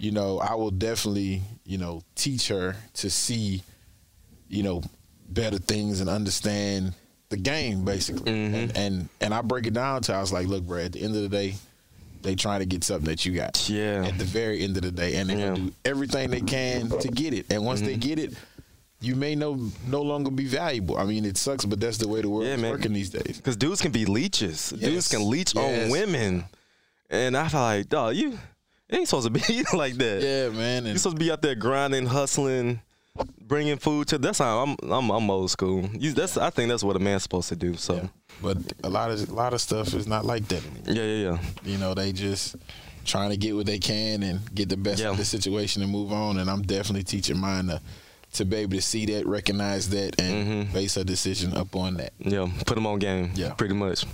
you 0.00 0.10
know, 0.10 0.40
I 0.40 0.54
will 0.54 0.70
definitely, 0.72 1.42
you 1.64 1.78
know, 1.78 2.02
teach 2.16 2.48
her 2.48 2.74
to 2.94 3.10
see, 3.10 3.62
you 4.48 4.62
know, 4.62 4.82
better 5.28 5.58
things 5.58 6.00
and 6.00 6.08
understand 6.10 6.94
the 7.28 7.36
game 7.36 7.84
basically. 7.84 8.30
Mhm. 8.32 8.54
And, 8.54 8.76
and 8.76 9.08
and 9.20 9.34
I 9.34 9.42
break 9.42 9.66
it 9.66 9.74
down 9.74 10.02
to 10.02 10.12
her. 10.12 10.18
I 10.18 10.20
was 10.20 10.32
like, 10.32 10.46
look, 10.48 10.64
bro, 10.64 10.78
at 10.80 10.92
the 10.92 11.02
end 11.02 11.14
of 11.16 11.22
the 11.22 11.28
day, 11.28 11.54
they 12.22 12.34
trying 12.36 12.60
to 12.60 12.66
get 12.66 12.84
something 12.84 13.06
that 13.06 13.24
you 13.26 13.34
got. 13.34 13.68
Yeah. 13.68 14.04
At 14.06 14.18
the 14.18 14.24
very 14.24 14.62
end 14.62 14.76
of 14.76 14.82
the 14.82 14.92
day, 14.92 15.16
and 15.16 15.28
they 15.30 15.36
Yeah. 15.38 15.48
gonna 15.50 15.60
do 15.66 15.72
everything 15.84 16.30
they 16.30 16.40
can 16.40 16.88
to 16.88 17.08
get 17.08 17.34
it. 17.34 17.46
And 17.50 17.64
once 17.64 17.80
Mm-hmm. 17.80 17.88
they 17.88 17.96
get 17.96 18.18
it. 18.18 18.34
You 19.00 19.14
may 19.14 19.34
no 19.34 19.70
no 19.86 20.00
longer 20.02 20.30
be 20.30 20.46
valuable. 20.46 20.96
I 20.96 21.04
mean, 21.04 21.24
it 21.24 21.36
sucks, 21.36 21.64
but 21.64 21.78
that's 21.80 21.98
the 21.98 22.08
way 22.08 22.22
the 22.22 22.28
world 22.30 22.46
Yeah, 22.46 22.54
is 22.54 22.62
man. 22.62 22.70
working 22.70 22.92
these 22.94 23.10
days. 23.10 23.36
Because 23.36 23.56
dudes 23.56 23.80
can 23.82 23.92
be 23.92 24.06
leeches. 24.06 24.70
Dudes 24.70 25.08
can 25.08 25.28
leech 25.28 25.54
Yes. 25.54 25.84
on 25.84 25.90
women. 25.90 26.44
And 27.10 27.36
I 27.36 27.48
feel 27.48 27.60
like, 27.60 27.88
dog, 27.88 28.16
you 28.16 28.38
ain't 28.90 29.06
supposed 29.06 29.26
to 29.26 29.30
be 29.30 29.64
like 29.76 29.94
that. 29.96 30.22
Yeah, 30.22 30.48
man. 30.56 30.86
You're 30.86 30.96
supposed 30.96 31.16
to 31.18 31.24
be 31.24 31.30
out 31.30 31.42
there 31.42 31.54
grinding, 31.54 32.06
hustling, 32.06 32.80
bringing 33.40 33.76
food 33.76 34.08
to. 34.08 34.18
That's 34.18 34.38
how 34.38 34.60
I'm. 34.62 34.76
I'm, 34.90 35.10
I'm 35.10 35.30
old 35.30 35.50
school. 35.50 35.88
You, 35.92 36.12
that's. 36.12 36.36
I 36.38 36.48
think 36.50 36.70
that's 36.70 36.82
what 36.82 36.96
a 36.96 36.98
man's 36.98 37.22
supposed 37.22 37.50
to 37.50 37.56
do. 37.56 37.76
So, 37.76 37.94
Yeah. 37.96 38.06
But 38.42 38.58
a 38.82 38.88
lot 38.88 39.10
of 39.10 39.28
a 39.28 39.32
lot 39.34 39.52
of 39.54 39.60
stuff 39.60 39.94
is 39.94 40.06
not 40.06 40.24
like 40.24 40.48
that 40.48 40.62
anymore. 40.64 40.94
yeah, 40.94 41.02
yeah, 41.02 41.30
yeah. 41.32 41.38
You 41.70 41.78
know, 41.78 41.94
they 41.94 42.12
just 42.12 42.56
trying 43.04 43.30
to 43.30 43.36
get 43.36 43.54
what 43.54 43.66
they 43.66 43.78
can 43.78 44.22
and 44.22 44.54
get 44.54 44.68
the 44.68 44.76
best 44.76 45.00
Yeah. 45.02 45.10
of 45.10 45.16
the 45.18 45.24
situation 45.24 45.82
and 45.82 45.92
move 45.92 46.12
on. 46.12 46.38
And 46.38 46.50
I'm 46.50 46.62
definitely 46.62 47.04
teaching 47.04 47.38
mine 47.38 47.66
to 47.66 47.80
to 48.36 48.44
be 48.44 48.56
able 48.56 48.76
to 48.76 48.82
see 48.82 49.06
that, 49.06 49.26
recognize 49.26 49.88
that, 49.90 50.20
and 50.20 50.68
Mhm. 50.68 50.72
base 50.72 50.96
a 50.96 51.04
decision 51.04 51.56
upon 51.56 51.94
that. 51.94 52.12
Yeah, 52.18 52.48
put 52.66 52.74
them 52.74 52.86
on 52.86 52.98
game. 52.98 53.32
Yeah. 53.34 53.52
pretty 53.54 53.74
much. 53.74 54.04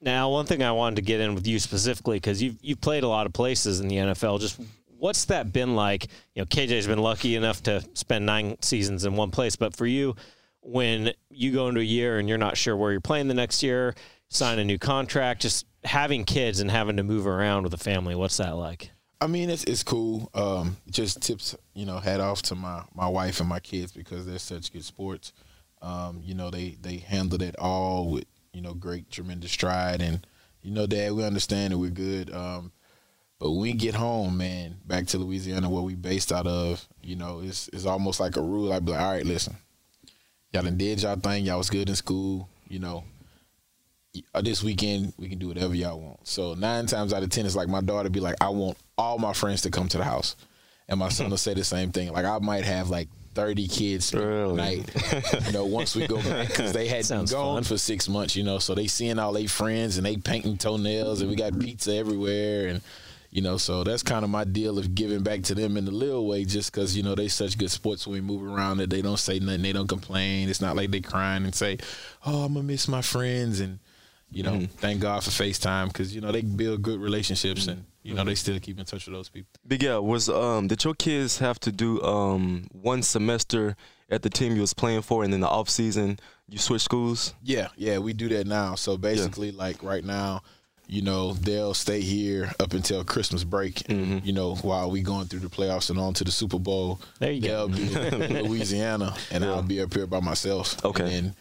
Now, 0.00 0.28
one 0.30 0.44
thing 0.46 0.62
I 0.62 0.72
wanted 0.72 0.96
to 0.96 1.02
get 1.02 1.20
in 1.20 1.34
with 1.34 1.46
you 1.46 1.58
specifically 1.58 2.16
because 2.16 2.42
you've 2.42 2.56
you've 2.62 2.80
played 2.80 3.04
a 3.04 3.08
lot 3.08 3.26
of 3.26 3.32
places 3.32 3.80
in 3.80 3.88
the 3.88 3.96
NFL. 3.96 4.38
Just 4.38 4.60
what's 4.98 5.24
that 5.26 5.52
been 5.52 5.74
like? 5.74 6.04
You 6.34 6.42
know, 6.42 6.46
KJ's 6.46 6.86
been 6.86 6.98
lucky 6.98 7.36
enough 7.36 7.62
to 7.64 7.82
spend 7.94 8.26
nine 8.26 8.56
seasons 8.60 9.04
in 9.04 9.16
one 9.16 9.30
place, 9.30 9.56
but 9.56 9.74
for 9.74 9.86
you, 9.86 10.14
when 10.60 11.12
you 11.30 11.52
go 11.52 11.68
into 11.68 11.80
a 11.80 11.84
year 11.84 12.18
and 12.18 12.28
you're 12.28 12.38
not 12.38 12.56
sure 12.56 12.76
where 12.76 12.92
you're 12.92 13.00
playing 13.00 13.28
the 13.28 13.34
next 13.34 13.62
year, 13.62 13.94
sign 14.28 14.58
a 14.58 14.64
new 14.64 14.78
contract, 14.78 15.42
just 15.42 15.66
having 15.84 16.24
kids 16.24 16.60
and 16.60 16.70
having 16.70 16.96
to 16.96 17.02
move 17.02 17.26
around 17.26 17.62
with 17.64 17.74
a 17.74 17.78
family, 17.78 18.14
what's 18.14 18.36
that 18.38 18.56
like? 18.56 18.90
I 19.24 19.26
mean, 19.26 19.48
it's 19.48 19.64
it's 19.64 19.82
cool. 19.82 20.28
Um, 20.34 20.76
just 20.90 21.22
tips, 21.22 21.56
you 21.72 21.86
know, 21.86 21.98
hat 21.98 22.20
off 22.20 22.42
to 22.42 22.54
my 22.54 22.82
my 22.94 23.08
wife 23.08 23.40
and 23.40 23.48
my 23.48 23.58
kids 23.58 23.90
because 23.90 24.26
they're 24.26 24.38
such 24.38 24.70
good 24.70 24.84
sports. 24.84 25.32
Um, 25.80 26.20
you 26.22 26.34
know, 26.34 26.50
they 26.50 26.76
they 26.82 26.98
handled 26.98 27.40
it 27.40 27.56
all 27.58 28.10
with 28.10 28.26
you 28.52 28.60
know 28.60 28.74
great, 28.74 29.10
tremendous 29.10 29.50
stride, 29.50 30.02
and 30.02 30.26
you 30.60 30.72
know, 30.72 30.86
Dad, 30.86 31.12
we 31.12 31.24
understand 31.24 31.72
that 31.72 31.78
we're 31.78 31.88
good. 31.88 32.30
Um, 32.34 32.70
but 33.38 33.50
when 33.50 33.60
we 33.62 33.72
get 33.72 33.94
home, 33.94 34.36
man, 34.36 34.76
back 34.84 35.06
to 35.06 35.18
Louisiana, 35.18 35.70
where 35.70 35.82
we 35.82 35.94
based 35.94 36.30
out 36.30 36.46
of, 36.46 36.86
you 37.02 37.16
know, 37.16 37.40
it's 37.42 37.68
it's 37.68 37.86
almost 37.86 38.20
like 38.20 38.36
a 38.36 38.42
rule. 38.42 38.74
I'd 38.74 38.84
be 38.84 38.92
like, 38.92 39.00
all 39.00 39.12
right, 39.12 39.24
listen, 39.24 39.56
y'all 40.52 40.64
done 40.64 40.76
did 40.76 41.00
y'all 41.00 41.16
thing. 41.16 41.46
Y'all 41.46 41.56
was 41.56 41.70
good 41.70 41.88
in 41.88 41.96
school, 41.96 42.46
you 42.68 42.78
know. 42.78 43.04
Uh, 44.34 44.40
This 44.42 44.62
weekend 44.62 45.12
we 45.18 45.28
can 45.28 45.38
do 45.38 45.48
whatever 45.48 45.74
y'all 45.74 46.00
want. 46.00 46.26
So 46.26 46.54
nine 46.54 46.86
times 46.86 47.12
out 47.12 47.22
of 47.22 47.30
ten, 47.30 47.46
it's 47.46 47.56
like 47.56 47.68
my 47.68 47.80
daughter 47.80 48.08
be 48.10 48.20
like, 48.20 48.36
I 48.40 48.48
want 48.50 48.76
all 48.96 49.18
my 49.18 49.32
friends 49.32 49.62
to 49.62 49.70
come 49.70 49.88
to 49.88 49.98
the 49.98 50.04
house, 50.04 50.36
and 50.88 50.98
my 51.00 51.08
son 51.08 51.30
will 51.30 51.36
say 51.36 51.54
the 51.54 51.64
same 51.64 51.90
thing. 51.92 52.12
Like 52.12 52.24
I 52.24 52.38
might 52.38 52.64
have 52.64 52.90
like 52.90 53.08
thirty 53.34 53.66
kids 53.66 54.06
spend 54.06 54.24
Really? 54.24 54.54
night. 54.56 55.44
You 55.46 55.52
know, 55.52 55.64
once 55.64 55.96
we 55.96 56.06
go 56.06 56.22
back 56.22 56.48
because 56.48 56.72
they 56.72 56.86
had 56.86 56.98
been 56.98 57.04
Sounds 57.04 57.32
gone 57.32 57.56
fun. 57.56 57.64
for 57.64 57.78
six 57.78 58.08
months. 58.08 58.36
You 58.36 58.44
know, 58.44 58.58
so 58.58 58.74
they 58.74 58.86
seeing 58.86 59.18
all 59.18 59.32
their 59.32 59.48
friends 59.48 59.96
and 59.96 60.06
they 60.06 60.16
painting 60.16 60.56
toenails, 60.58 61.20
and 61.20 61.28
we 61.30 61.34
got 61.36 61.58
pizza 61.58 61.94
everywhere, 61.94 62.68
and 62.68 62.80
you 63.32 63.42
know, 63.42 63.56
so 63.56 63.82
that's 63.82 64.04
kind 64.04 64.24
of 64.24 64.30
my 64.30 64.44
deal 64.44 64.78
of 64.78 64.94
giving 64.94 65.24
back 65.24 65.42
to 65.42 65.56
them 65.56 65.76
in 65.76 65.88
a 65.88 65.90
little 65.90 66.28
way, 66.28 66.44
just 66.44 66.70
because 66.70 66.96
you 66.96 67.02
know 67.02 67.16
they 67.16 67.26
such 67.26 67.58
good 67.58 67.72
sports 67.72 68.06
when 68.06 68.14
we 68.14 68.20
move 68.20 68.44
around 68.44 68.76
that 68.76 68.90
they 68.90 69.02
don't 69.02 69.18
say 69.18 69.40
nothing, 69.40 69.62
they 69.62 69.72
don't 69.72 69.88
complain. 69.88 70.48
It's 70.48 70.60
not 70.60 70.76
like 70.76 70.92
they 70.92 71.00
crying 71.00 71.42
and 71.42 71.52
say, 71.52 71.78
"Oh, 72.24 72.44
I'm 72.44 72.54
gonna 72.54 72.62
miss 72.62 72.86
my 72.86 73.02
friends," 73.02 73.58
and 73.58 73.80
you 74.34 74.42
know, 74.42 74.52
Mm-hmm. 74.52 74.64
thank 74.78 75.00
God 75.00 75.22
for 75.24 75.30
FaceTime 75.30 75.86
because 75.88 76.14
you 76.14 76.20
know 76.20 76.32
they 76.32 76.42
build 76.42 76.82
good 76.82 77.00
relationships 77.00 77.66
and 77.68 77.84
you 78.02 78.14
know 78.14 78.24
they 78.24 78.34
still 78.34 78.58
keep 78.60 78.78
in 78.78 78.84
touch 78.84 79.06
with 79.06 79.14
those 79.14 79.28
people. 79.28 79.48
Big 79.66 79.84
Al, 79.84 80.04
was 80.04 80.28
um 80.28 80.66
did 80.68 80.82
your 80.84 80.94
kids 80.94 81.38
have 81.38 81.58
to 81.60 81.70
do 81.72 82.02
um 82.02 82.66
one 82.72 83.02
semester 83.02 83.76
at 84.10 84.22
the 84.22 84.30
team 84.30 84.54
you 84.54 84.60
was 84.60 84.74
playing 84.74 85.02
for, 85.02 85.24
and 85.24 85.32
then 85.32 85.40
the 85.40 85.48
off 85.48 85.68
season 85.70 86.18
you 86.48 86.58
switch 86.58 86.82
schools? 86.82 87.34
Yeah, 87.42 87.68
yeah, 87.76 87.98
we 87.98 88.12
do 88.12 88.28
that 88.30 88.46
now. 88.46 88.74
So 88.74 88.96
basically, 88.98 89.50
like 89.50 89.82
right 89.82 90.04
now, 90.04 90.42
you 90.86 91.00
know, 91.00 91.32
they'll 91.32 91.72
stay 91.72 92.02
here 92.02 92.52
up 92.60 92.74
until 92.74 93.02
Christmas 93.04 93.42
break. 93.44 93.76
Mm-hmm. 93.88 94.18
You 94.26 94.34
know, 94.34 94.56
while 94.56 94.90
we 94.90 95.00
going 95.00 95.26
through 95.28 95.40
the 95.40 95.48
playoffs 95.48 95.88
and 95.88 95.98
on 95.98 96.12
to 96.14 96.24
the 96.24 96.30
Super 96.30 96.58
Bowl. 96.58 97.00
There 97.18 97.32
you 97.32 97.40
they'll 97.40 97.68
go. 97.68 97.74
be 97.76 97.94
in 98.36 98.42
Louisiana, 98.48 99.14
and 99.30 99.42
Yeah. 99.42 99.52
I'll 99.52 99.62
be 99.62 99.80
up 99.80 99.94
here 99.94 100.06
by 100.06 100.20
myself. 100.20 100.84
Okay. 100.84 101.04
And 101.04 101.12
then 101.12 101.34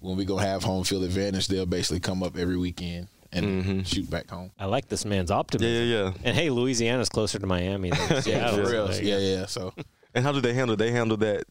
when 0.00 0.16
we 0.16 0.24
go 0.24 0.36
have 0.36 0.62
home 0.62 0.84
field 0.84 1.04
advantage, 1.04 1.48
they'll 1.48 1.66
basically 1.66 2.00
come 2.00 2.22
up 2.22 2.36
every 2.36 2.56
weekend 2.56 3.08
and 3.32 3.46
Mm-hmm. 3.64 3.82
shoot 3.82 4.08
back 4.08 4.30
home. 4.30 4.50
I 4.58 4.66
like 4.66 4.88
this 4.88 5.04
man's 5.04 5.30
optimism. 5.30 5.70
Yeah, 5.72 5.82
yeah, 5.82 6.04
yeah. 6.04 6.12
And 6.24 6.36
hey, 6.36 6.50
Louisiana's 6.50 7.08
closer 7.08 7.38
to 7.38 7.46
Miami 7.46 7.90
than 7.90 8.22
Seattle. 8.22 8.58
For 8.58 8.66
so 8.66 8.86
real. 8.88 8.94
Yeah, 9.02 9.18
yeah. 9.18 9.46
So 9.46 9.72
And 10.14 10.24
how 10.24 10.32
do 10.32 10.40
they 10.40 10.54
handle? 10.54 10.76
They 10.76 10.90
handle 10.92 11.16
that 11.18 11.44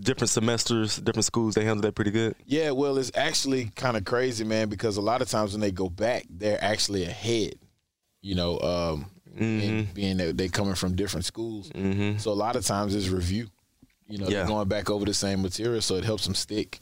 different 0.00 0.30
semesters, 0.30 0.96
different 0.96 1.24
schools. 1.24 1.54
They 1.54 1.64
handle 1.64 1.82
that 1.82 1.94
pretty 1.94 2.10
good. 2.10 2.34
Yeah, 2.46 2.70
well, 2.72 2.98
it's 2.98 3.10
actually 3.14 3.70
kind 3.76 3.96
of 3.96 4.04
crazy, 4.04 4.44
man, 4.44 4.68
because 4.68 4.96
a 4.96 5.00
lot 5.00 5.22
of 5.22 5.28
times 5.28 5.52
when 5.52 5.60
they 5.60 5.70
go 5.72 5.88
back, 5.88 6.24
they're 6.30 6.62
actually 6.62 7.04
ahead. 7.04 7.54
You 8.20 8.34
know, 8.36 8.60
um, 8.60 9.06
and 9.38 9.92
being 9.94 10.18
that 10.18 10.36
they 10.36 10.48
coming 10.48 10.74
from 10.74 10.94
different 10.94 11.24
schools, 11.24 11.70
Mm-hmm. 11.70 12.18
so 12.18 12.30
a 12.30 12.34
lot 12.34 12.54
of 12.54 12.64
times 12.64 12.94
it's 12.94 13.08
review. 13.08 13.48
You 14.08 14.18
know, 14.18 14.26
Yeah. 14.28 14.38
they're 14.38 14.46
going 14.46 14.68
back 14.68 14.90
over 14.90 15.04
the 15.04 15.14
same 15.14 15.40
material, 15.42 15.80
so 15.80 15.96
it 15.96 16.04
helps 16.04 16.24
them 16.24 16.34
stick. 16.34 16.80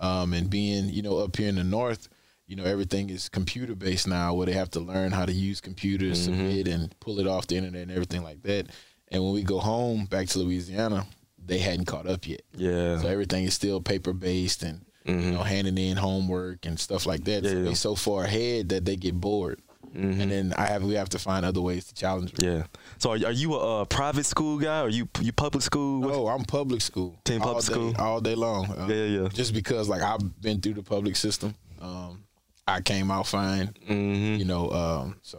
Um, 0.00 0.32
and 0.32 0.48
being, 0.48 0.88
you 0.88 1.02
know, 1.02 1.18
up 1.18 1.36
here 1.36 1.48
in 1.48 1.56
the 1.56 1.64
north, 1.64 2.08
you 2.46 2.56
know, 2.56 2.64
everything 2.64 3.10
is 3.10 3.28
computer 3.28 3.74
based 3.74 4.08
now, 4.08 4.34
where 4.34 4.46
they 4.46 4.52
have 4.52 4.70
to 4.70 4.80
learn 4.80 5.12
how 5.12 5.26
to 5.26 5.32
use 5.32 5.60
computers, 5.60 6.24
submit, 6.24 6.66
and 6.68 6.98
pull 7.00 7.18
it 7.20 7.26
off 7.26 7.46
the 7.46 7.56
internet 7.56 7.82
and 7.82 7.90
everything 7.90 8.22
like 8.22 8.42
that. 8.42 8.68
And 9.08 9.22
when 9.22 9.32
we 9.32 9.42
go 9.42 9.58
home 9.58 10.06
back 10.06 10.28
to 10.28 10.38
Louisiana, 10.38 11.06
they 11.44 11.58
hadn't 11.58 11.86
caught 11.86 12.06
up 12.06 12.26
yet. 12.26 12.42
Yeah. 12.54 12.98
So 13.00 13.08
everything 13.08 13.44
is 13.44 13.54
still 13.54 13.80
paper 13.80 14.12
based 14.12 14.62
and 14.62 14.84
you 15.04 15.32
know 15.32 15.42
handing 15.42 15.78
in 15.78 15.96
homework 15.96 16.66
and 16.66 16.78
stuff 16.78 17.06
like 17.06 17.24
that. 17.24 17.42
Yeah, 17.42 17.50
so 17.50 17.56
yeah. 17.56 17.64
they 17.64 17.74
so 17.74 17.94
far 17.94 18.24
ahead 18.24 18.68
that 18.70 18.84
they 18.84 18.96
get 18.96 19.18
bored. 19.18 19.60
And 19.94 20.30
then 20.30 20.52
I 20.56 20.66
have 20.66 20.82
we 20.82 20.94
have 20.94 21.08
to 21.10 21.18
find 21.18 21.44
other 21.44 21.60
ways 21.60 21.86
to 21.88 21.94
challenge 21.94 22.32
me. 22.38 22.46
Yeah. 22.48 22.64
So 22.98 23.10
are, 23.10 23.26
are 23.26 23.32
you 23.32 23.54
a 23.54 23.82
uh, 23.82 23.84
private 23.84 24.24
school 24.26 24.58
guy 24.58 24.80
or 24.82 24.88
you 24.88 25.08
you 25.20 25.32
public 25.32 25.62
school? 25.62 26.00
What- 26.02 26.14
Oh, 26.14 26.26
I'm 26.28 26.44
public 26.44 26.80
school. 26.82 27.18
Team 27.24 27.40
public 27.40 27.64
day, 27.66 27.72
school? 27.72 27.94
all 27.98 28.20
day 28.20 28.34
long. 28.34 28.66
Uh, 28.70 28.86
Yeah, 28.88 29.04
yeah. 29.22 29.28
Just 29.28 29.52
because 29.52 29.88
like 29.88 30.02
I've 30.02 30.40
been 30.40 30.60
through 30.60 30.74
the 30.74 30.82
public 30.82 31.16
system, 31.16 31.54
um, 31.80 32.24
I 32.66 32.80
came 32.80 33.10
out 33.10 33.26
fine. 33.26 33.74
Mhm. 33.88 34.38
You 34.38 34.44
know, 34.44 34.70
um, 34.70 35.16
so 35.22 35.38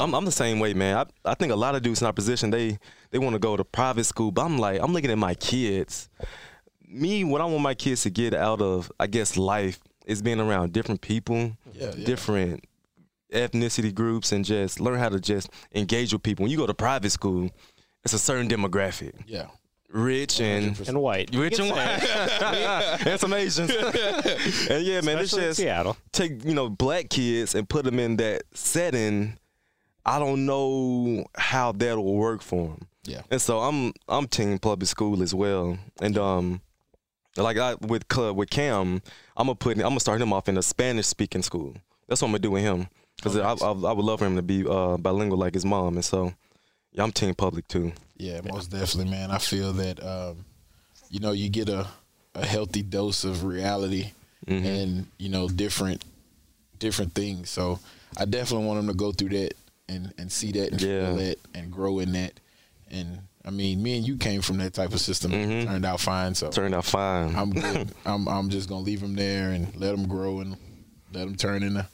I'm 0.00 0.14
I'm 0.14 0.24
the 0.24 0.32
same 0.32 0.58
way, 0.60 0.74
man. 0.74 0.96
I 0.96 1.30
I 1.30 1.34
think 1.34 1.52
a 1.52 1.56
lot 1.56 1.74
of 1.74 1.82
dudes 1.82 2.00
in 2.00 2.06
our 2.06 2.12
position 2.12 2.50
they 2.50 2.78
they 3.10 3.18
want 3.18 3.34
to 3.34 3.38
go 3.38 3.56
to 3.56 3.64
private 3.64 4.04
school, 4.04 4.30
but 4.32 4.42
I'm 4.44 4.58
like 4.58 4.80
I'm 4.82 4.92
looking 4.92 5.10
at 5.10 5.18
my 5.18 5.34
kids. 5.34 6.08
Me, 6.88 7.24
what 7.24 7.40
I 7.40 7.44
want 7.44 7.62
my 7.62 7.74
kids 7.74 8.02
to 8.02 8.10
get 8.10 8.34
out 8.34 8.60
of, 8.62 8.90
I 9.00 9.08
guess, 9.08 9.36
life 9.36 9.80
is 10.06 10.22
being 10.22 10.38
around 10.38 10.72
different 10.72 11.00
people, 11.00 11.56
Yeah, 11.72 11.92
yeah. 11.96 12.04
different 12.06 12.64
ethnicity 13.34 13.94
groups, 13.94 14.32
and 14.32 14.44
just 14.44 14.80
learn 14.80 14.98
how 14.98 15.08
to 15.10 15.20
just 15.20 15.50
engage 15.74 16.12
with 16.12 16.22
people. 16.22 16.44
When 16.44 16.50
you 16.50 16.56
go 16.56 16.66
to 16.66 16.74
private 16.74 17.10
school, 17.10 17.50
it's 18.04 18.14
a 18.14 18.18
certain 18.18 18.48
demographic, 18.48 19.12
yeah. 19.26 19.46
rich 19.90 20.40
and 20.40 20.78
And 20.88 21.00
white. 21.00 21.34
rich 21.34 21.58
and 21.58 21.70
white, 21.70 22.02
and 23.06 23.20
some 23.20 23.32
Asians. 23.34 23.70
and 23.70 24.84
yeah, 24.84 25.00
man, 25.00 25.18
it's 25.18 25.32
Especially 25.32 25.42
in 25.44 25.48
just 25.50 25.56
Seattle. 25.58 25.96
take 26.12 26.44
you 26.44 26.54
know 26.54 26.68
black 26.68 27.08
kids 27.10 27.54
and 27.54 27.68
put 27.68 27.84
them 27.84 27.98
in 27.98 28.16
that 28.16 28.42
setting. 28.54 29.38
I 30.06 30.18
don't 30.18 30.44
know 30.44 31.24
how 31.36 31.72
that'll 31.72 32.14
work 32.14 32.42
for 32.42 32.68
them. 32.68 32.88
Yeah. 33.04 33.22
And 33.30 33.40
so 33.40 33.60
I'm 33.60 33.92
I'm 34.08 34.26
team 34.28 34.58
public 34.58 34.88
school 34.88 35.22
as 35.22 35.34
well. 35.34 35.78
And 36.02 36.18
um, 36.18 36.60
like 37.36 37.56
I 37.58 37.74
with 37.76 38.04
Cl- 38.12 38.34
with 38.34 38.50
Cam, 38.50 39.00
I'm 39.36 39.46
gonna 39.46 39.54
put 39.54 39.76
I'm 39.78 39.82
gonna 39.82 40.00
start 40.00 40.20
him 40.20 40.32
off 40.32 40.48
in 40.48 40.58
a 40.58 40.62
Spanish 40.62 41.06
speaking 41.06 41.42
school. 41.42 41.74
That's 42.06 42.20
what 42.20 42.26
I'm 42.28 42.32
gonna 42.32 42.40
do 42.40 42.50
with 42.50 42.62
him 42.62 42.86
because 43.16 43.36
I, 43.36 43.50
I 43.52 43.70
I 43.70 43.92
would 43.92 44.04
love 44.04 44.18
for 44.18 44.26
him 44.26 44.36
to 44.36 44.42
be 44.42 44.66
uh, 44.66 44.96
bilingual 44.96 45.38
like 45.38 45.54
his 45.54 45.64
mom. 45.64 45.94
And 45.94 46.04
so 46.04 46.32
yeah, 46.92 47.02
I'm 47.04 47.12
team 47.12 47.34
public 47.34 47.66
too. 47.68 47.92
Yeah, 48.16 48.40
most 48.44 48.70
definitely, 48.70 49.10
man. 49.10 49.30
I 49.30 49.38
feel 49.38 49.72
that 49.74 50.02
um, 50.04 50.44
you 51.10 51.20
know 51.20 51.32
you 51.32 51.48
get 51.48 51.68
a 51.68 51.86
a 52.34 52.44
healthy 52.46 52.82
dose 52.82 53.24
of 53.24 53.44
reality 53.44 54.12
Mm-hmm. 54.46 54.66
and 54.66 55.06
you 55.18 55.30
know 55.30 55.48
different 55.48 56.04
different 56.78 57.14
things. 57.14 57.48
So 57.48 57.78
I 58.18 58.26
definitely 58.26 58.66
want 58.66 58.80
him 58.80 58.88
to 58.88 58.94
go 58.94 59.10
through 59.10 59.30
that 59.30 59.54
and 59.88 60.12
and 60.18 60.30
see 60.30 60.52
that 60.52 60.70
and 60.72 60.80
Yeah. 60.82 61.06
feel 61.06 61.16
that 61.16 61.36
and 61.54 61.70
grow 61.72 61.98
in 62.00 62.12
that. 62.12 62.38
And 62.90 63.20
I 63.42 63.50
mean, 63.50 63.82
me 63.82 63.96
and 63.96 64.06
you 64.06 64.16
came 64.18 64.42
from 64.42 64.58
that 64.58 64.74
type 64.74 64.92
of 64.92 65.00
system. 65.00 65.32
Mhm. 65.32 65.64
Turned 65.64 65.86
out 65.86 66.00
fine. 66.00 66.34
So 66.34 66.50
Turned 66.50 66.74
out 66.74 66.84
fine. 66.84 67.34
I'm 67.34 67.50
good. 67.64 67.90
I'm 68.04 68.28
I'm 68.28 68.50
just 68.50 68.68
gonna 68.68 68.82
leave 68.84 69.00
him 69.02 69.14
there 69.14 69.50
and 69.50 69.74
let 69.76 69.94
him 69.94 70.06
grow 70.08 70.40
and 70.40 70.56
let 71.12 71.26
him 71.26 71.36
turn 71.36 71.62
into 71.62 71.86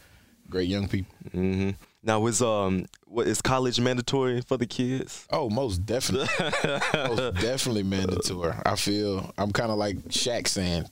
great 0.50 0.68
young 0.68 0.88
people. 0.88 1.14
hmm 1.32 1.70
Now 2.02 2.26
is 2.26 2.42
um 2.42 2.86
what 3.06 3.26
is 3.26 3.40
college 3.42 3.80
mandatory 3.80 4.40
for 4.42 4.56
the 4.56 4.66
kids? 4.66 5.26
Oh, 5.30 5.48
most 5.50 5.84
definitely. 5.86 6.28
most 6.94 7.34
definitely 7.40 7.82
mandatory. 7.84 8.54
I 8.66 8.76
feel 8.76 9.32
I'm 9.38 9.52
kind 9.52 9.70
of 9.70 9.78
like 9.78 9.96
Shaq 10.08 10.48
saying, 10.48 10.84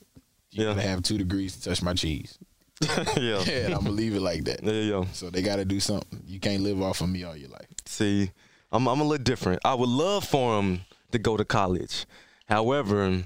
"You 0.51 0.65
Yeah. 0.65 0.71
gotta 0.75 0.83
have 0.89 1.03
two 1.03 1.19
degrees 1.19 1.57
to 1.57 1.69
touch 1.69 1.83
my 1.83 1.95
cheese," 1.95 2.39
yeah. 3.17 3.41
and 3.49 3.75
I'm 3.75 3.85
gonna 3.85 3.91
leave 3.91 4.15
it 4.15 4.21
like 4.23 4.45
that. 4.45 4.63
You 4.63 4.91
go. 4.91 5.07
So 5.13 5.31
they 5.31 5.43
got 5.43 5.57
to 5.57 5.65
do 5.65 5.81
something. 5.81 6.23
You 6.27 6.39
can't 6.41 6.63
live 6.63 6.81
off 6.83 7.01
of 7.01 7.09
me 7.09 7.25
all 7.25 7.37
your 7.37 7.51
life. 7.51 7.67
See, 7.87 8.31
I'm 8.73 8.87
I'm 8.89 9.01
a 9.01 9.05
little 9.05 9.23
different. 9.25 9.61
I 9.65 9.75
would 9.75 9.89
love 9.89 10.25
for 10.25 10.59
him 10.61 10.81
to 11.13 11.19
go 11.19 11.37
to 11.37 11.45
college. 11.45 12.07
However, 12.49 13.25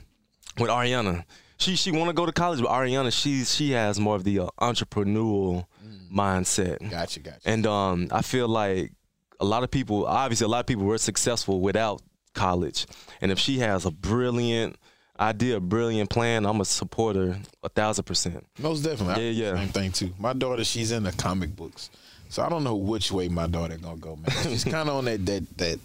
with 0.58 0.70
Ariana, 0.70 1.24
she 1.62 1.76
she 1.76 1.92
want 1.92 2.08
to 2.08 2.12
go 2.12 2.26
to 2.26 2.32
college, 2.32 2.60
but 2.60 2.70
Ariana 2.70 3.12
she 3.12 3.44
she 3.44 3.70
has 3.72 3.98
more 4.00 4.16
of 4.16 4.24
the 4.24 4.40
uh, 4.40 4.48
entrepreneurial 4.60 5.66
mindset. 6.12 6.90
Gotcha, 6.90 7.20
gotcha. 7.20 7.40
And 7.44 7.66
um, 7.66 8.08
I 8.10 8.22
feel 8.22 8.48
like 8.48 8.92
a 9.40 9.44
lot 9.44 9.62
of 9.62 9.70
people, 9.70 10.06
obviously, 10.06 10.44
a 10.44 10.48
lot 10.48 10.60
of 10.60 10.66
people 10.66 10.84
were 10.84 10.98
successful 10.98 11.60
without 11.60 12.02
college. 12.34 12.86
And 13.20 13.30
if 13.30 13.38
she 13.38 13.58
has 13.58 13.84
a 13.86 13.90
brilliant 13.90 14.76
idea, 15.18 15.56
a 15.56 15.60
brilliant 15.60 16.10
plan, 16.10 16.46
I'm 16.46 16.60
a 16.60 16.64
supporter 16.64 17.38
a 17.62 17.68
thousand 17.68 18.04
percent. 18.04 18.46
Most 18.58 18.80
definitely. 18.80 19.30
Yeah, 19.30 19.52
yeah. 19.52 19.56
Same 19.56 19.68
thing 19.68 19.92
too. 19.92 20.14
My 20.18 20.32
daughter, 20.32 20.64
she's 20.64 20.92
in 20.92 21.04
the 21.04 21.12
comic 21.12 21.54
books, 21.54 21.90
so 22.28 22.42
I 22.42 22.48
don't 22.48 22.64
know 22.64 22.76
which 22.76 23.12
way 23.12 23.28
my 23.28 23.46
daughter 23.46 23.76
gonna 23.76 23.96
go, 23.96 24.16
man. 24.16 24.30
She's 24.42 24.64
kind 24.76 24.88
of 24.88 24.96
on 24.96 25.04
that 25.06 25.24
that 25.26 25.58
that 25.58 25.78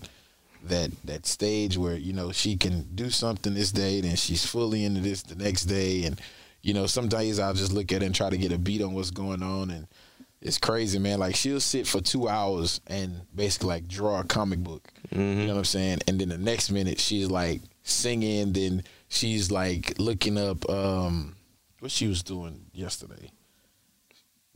that 0.64 0.92
that 1.06 1.26
stage 1.26 1.78
where 1.78 1.96
you 1.96 2.14
know 2.14 2.32
she 2.32 2.58
can 2.58 2.88
do 2.96 3.10
something 3.10 3.54
this 3.54 3.72
day, 3.72 4.02
then 4.02 4.16
she's 4.16 4.46
fully 4.46 4.84
into 4.84 5.02
this 5.02 5.24
the 5.24 5.36
next 5.36 5.66
day, 5.66 6.04
and 6.04 6.20
you 6.62 6.74
know 6.74 6.86
some 6.88 7.08
days 7.08 7.40
I'll 7.40 7.54
just 7.54 7.72
look 7.74 7.92
at 7.92 8.02
it 8.02 8.06
and 8.06 8.16
try 8.16 8.30
to 8.30 8.38
get 8.38 8.52
a 8.52 8.58
beat 8.58 8.82
on 8.82 8.94
what's 8.94 9.12
going 9.12 9.44
on, 9.44 9.70
and 9.70 9.88
it's 10.42 10.58
crazy, 10.58 11.00
man. 11.00 11.20
Like 11.20 11.36
she'll 11.36 11.60
sit 11.60 11.88
for 11.88 12.02
two 12.02 12.28
hours 12.28 12.80
and 12.88 13.22
basically 13.36 13.70
like 13.70 13.88
draw 13.88 14.20
a 14.20 14.24
comic 14.24 14.60
book. 14.60 14.88
You 15.12 15.48
know 15.48 15.54
what 15.54 15.60
I'm 15.60 15.66
saying? 15.66 16.00
And 16.08 16.20
then 16.20 16.30
the 16.30 16.38
next 16.38 16.70
minute 16.70 17.00
she's 17.00 17.30
like 17.30 17.62
singing, 17.84 18.54
then 18.54 18.84
she's 19.08 19.52
like 19.52 19.98
looking 19.98 20.38
up 20.38 20.70
um 20.70 21.36
what 21.80 21.92
she 21.92 22.08
was 22.08 22.24
doing 22.24 22.66
yesterday. 22.74 23.32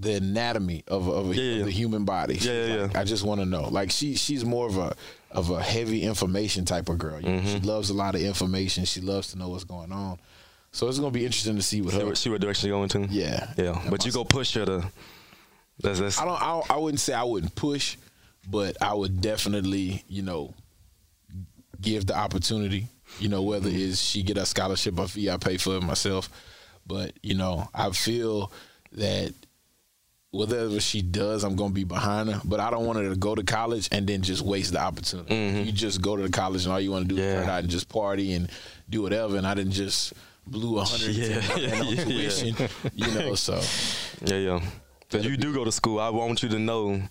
The 0.02 0.16
anatomy 0.16 0.84
of, 0.88 1.08
of, 1.08 1.30
a, 1.32 1.36
Yeah, 1.36 1.42
yeah, 1.44 1.60
of 1.60 1.66
the 1.66 1.72
human 1.72 2.06
body. 2.06 2.36
Yeah, 2.36 2.52
yeah, 2.66 2.76
like, 2.84 2.94
yeah. 2.94 3.00
I 3.00 3.04
just 3.04 3.24
want 3.24 3.40
to 3.42 3.46
know. 3.46 3.70
Like 3.70 3.92
she 3.92 4.16
she's 4.16 4.44
more 4.44 4.66
of 4.68 4.78
a 4.78 4.96
of 5.30 5.50
a 5.52 5.62
heavy 5.62 6.02
information 6.04 6.66
type 6.66 6.90
of 6.90 6.98
girl. 6.98 7.22
Mm-hmm. 7.22 7.46
She 7.48 7.60
loves 7.60 7.90
a 7.92 7.94
lot 7.94 8.16
of 8.16 8.22
information. 8.22 8.86
She 8.86 9.00
loves 9.02 9.32
to 9.32 9.38
know 9.38 9.50
what's 9.50 9.64
going 9.64 9.92
on. 9.92 10.18
So 10.72 10.88
it's 10.88 10.98
gonna 11.00 11.12
be 11.12 11.24
interesting 11.26 11.56
to 11.56 11.62
see 11.62 11.82
with 11.82 11.94
See 11.94 12.00
her. 12.00 12.06
what, 12.08 12.18
see 12.18 12.30
what 12.30 12.42
direction 12.42 12.68
you're 12.70 12.78
going 12.80 12.90
to? 12.90 13.14
Yeah. 13.14 13.54
Yeah. 13.58 13.82
But 13.90 14.06
you 14.06 14.12
go 14.12 14.24
push 14.24 14.54
her 14.56 14.66
to. 14.66 14.84
That's, 15.82 16.00
that's, 16.00 16.20
I 16.20 16.26
don't. 16.26 16.42
I, 16.42 16.46
don't- 16.48 16.72
I 16.72 16.78
wouldn't 16.78 17.00
say 17.00 17.14
I 17.14 17.24
wouldn't 17.24 17.56
push, 17.56 17.98
but 18.50 18.78
I 18.82 18.94
would 18.94 19.22
definitely, 19.22 20.04
you 20.08 20.22
know, 20.22 20.54
give 21.80 22.06
the 22.06 22.16
opportunity. 22.18 22.88
You 23.20 23.30
know, 23.30 23.42
whether 23.42 23.70
it's 23.72 24.00
she 24.00 24.24
get 24.24 24.38
a 24.38 24.46
scholarship 24.46 24.98
or 25.00 25.08
fee, 25.08 25.30
I 25.30 25.38
pay 25.38 25.58
for 25.58 25.76
it 25.78 25.84
myself. 25.84 26.30
But 26.88 27.14
you 27.22 27.36
know, 27.36 27.70
I 27.74 27.90
feel 27.92 28.52
that 28.94 29.34
whatever 30.32 30.80
she 30.80 31.02
does, 31.02 31.44
I'm 31.44 31.56
gonna 31.56 31.74
be 31.74 31.84
behind 31.84 32.30
her. 32.30 32.42
But 32.44 32.60
I 32.60 32.70
don't 32.72 32.86
want 32.86 33.00
her 33.00 33.10
to 33.10 33.16
go 33.16 33.36
to 33.36 33.44
college 33.44 33.88
and 33.92 34.08
then 34.08 34.22
just 34.22 34.42
waste 34.42 34.74
the 34.74 34.82
opportunity. 34.82 35.64
You 35.66 35.72
just 35.72 36.02
go 36.02 36.16
to 36.16 36.24
the 36.24 36.30
college 36.30 36.64
and 36.64 36.72
all 36.74 36.80
you 36.80 36.92
want 36.92 37.08
to 37.10 37.16
do 37.16 37.22
is 37.22 37.26
Yeah. 37.28 37.40
turn 37.42 37.50
out 37.50 37.60
and 37.60 37.70
just 37.70 37.90
party 37.90 38.34
and 38.34 38.50
do 38.90 39.02
whatever. 39.02 39.38
And 39.38 39.46
I 39.46 39.54
didn't 39.54 39.74
just 39.74 40.14
blew 40.48 40.80
a 40.80 40.84
hundred 40.84 41.16
Yeah. 41.16 41.38
on 41.54 41.60
Yeah. 41.96 42.04
tuition. 42.06 42.56
You 42.96 43.12
know, 43.14 43.36
so 43.48 43.62
yeah, 44.26 44.38
yeah. 44.38 44.62
Because 45.10 45.26
you 45.26 45.36
do 45.38 45.54
go 45.54 45.66
to 45.66 45.72
school. 45.72 46.00
I 46.00 46.10
want 46.10 46.42
you 46.42 46.50
to 46.50 46.60
know 46.60 47.02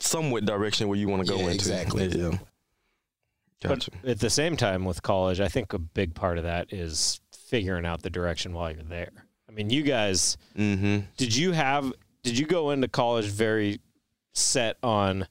somewhat 0.00 0.44
direction 0.46 0.88
where 0.88 0.98
you 0.98 1.08
want 1.08 1.26
to 1.26 1.30
go 1.30 1.36
Yeah, 1.38 1.44
into. 1.44 1.54
exactly. 1.54 2.06
Yeah. 2.08 2.30
yeah. 2.30 2.38
Gotcha. 3.62 3.90
But 4.02 4.10
at 4.10 4.20
the 4.20 4.30
same 4.30 4.56
time, 4.56 4.84
with 4.84 5.02
college, 5.02 5.40
I 5.40 5.48
think 5.48 5.72
a 5.72 5.78
big 5.78 6.14
part 6.14 6.38
of 6.38 6.44
that 6.44 6.72
is 6.72 7.20
figuring 7.32 7.84
out 7.84 8.02
the 8.02 8.10
direction 8.10 8.52
while 8.54 8.70
you're 8.70 8.82
there. 8.84 9.10
I 9.48 9.52
mean, 9.52 9.68
you 9.68 9.82
guys, 9.82 10.36
mm-hmm. 10.56 11.00
did 11.16 11.34
you 11.34 11.50
have, 11.52 11.92
did 12.22 12.38
you 12.38 12.46
go 12.46 12.70
into 12.70 12.88
college 12.88 13.26
very 13.26 13.80
set 14.32 14.76
on, 14.82 15.26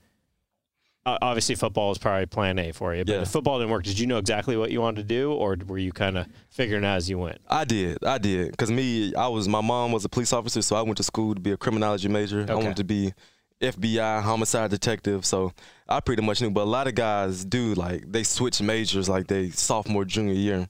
uh, 1.05 1.17
obviously 1.21 1.55
football 1.55 1.91
is 1.91 1.97
probably 1.97 2.25
plan 2.25 2.59
A 2.59 2.71
for 2.73 2.93
you, 2.93 3.05
but 3.05 3.13
Yeah. 3.13 3.21
if 3.21 3.29
football 3.29 3.59
didn't 3.59 3.71
work, 3.71 3.83
did 3.85 3.97
you 3.97 4.07
know 4.07 4.17
exactly 4.17 4.57
what 4.57 4.71
you 4.71 4.81
wanted 4.81 5.07
to 5.07 5.07
do 5.15 5.31
or 5.31 5.55
were 5.67 5.77
you 5.77 5.91
kind 5.91 6.17
of 6.17 6.27
figuring 6.49 6.83
out 6.83 6.97
as 6.97 7.09
you 7.09 7.17
went? 7.17 7.39
I 7.47 7.63
did. 7.65 8.03
I 8.03 8.17
did. 8.17 8.57
Cause 8.57 8.69
me, 8.71 9.13
I 9.15 9.27
was. 9.27 9.47
My 9.47 9.61
mom 9.61 9.91
was 9.91 10.03
a 10.05 10.09
police 10.09 10.33
officer, 10.33 10.61
so 10.61 10.75
I 10.75 10.81
went 10.81 10.97
to 10.97 11.03
school 11.03 11.33
to 11.35 11.39
be 11.41 11.51
a 11.51 11.57
criminology 11.57 12.09
major. 12.09 12.39
I 12.41 12.43
Okay. 12.43 12.55
wanted 12.55 12.77
to 12.77 12.83
be 12.83 13.13
FBI 13.61 14.21
homicide 14.21 14.69
detective. 14.69 15.25
So 15.25 15.51
I 15.87 15.99
pretty 15.99 16.21
much 16.21 16.41
knew. 16.41 16.51
But 16.51 16.63
a 16.63 16.69
lot 16.69 16.87
of 16.87 16.95
guys 16.95 17.45
do 17.45 17.73
like 17.73 18.11
they 18.11 18.23
switch 18.23 18.61
majors 18.61 19.07
like 19.09 19.27
they 19.27 19.49
sophomore 19.49 20.05
junior 20.05 20.33
year, 20.33 20.67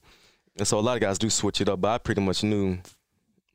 and 0.56 0.66
so 0.68 0.78
a 0.78 0.80
lot 0.80 0.94
of 0.94 1.00
guys 1.00 1.18
do 1.18 1.28
switch 1.30 1.60
it 1.60 1.68
up. 1.68 1.80
But 1.80 1.88
I 1.88 1.98
pretty 1.98 2.20
much 2.20 2.42
knew 2.44 2.78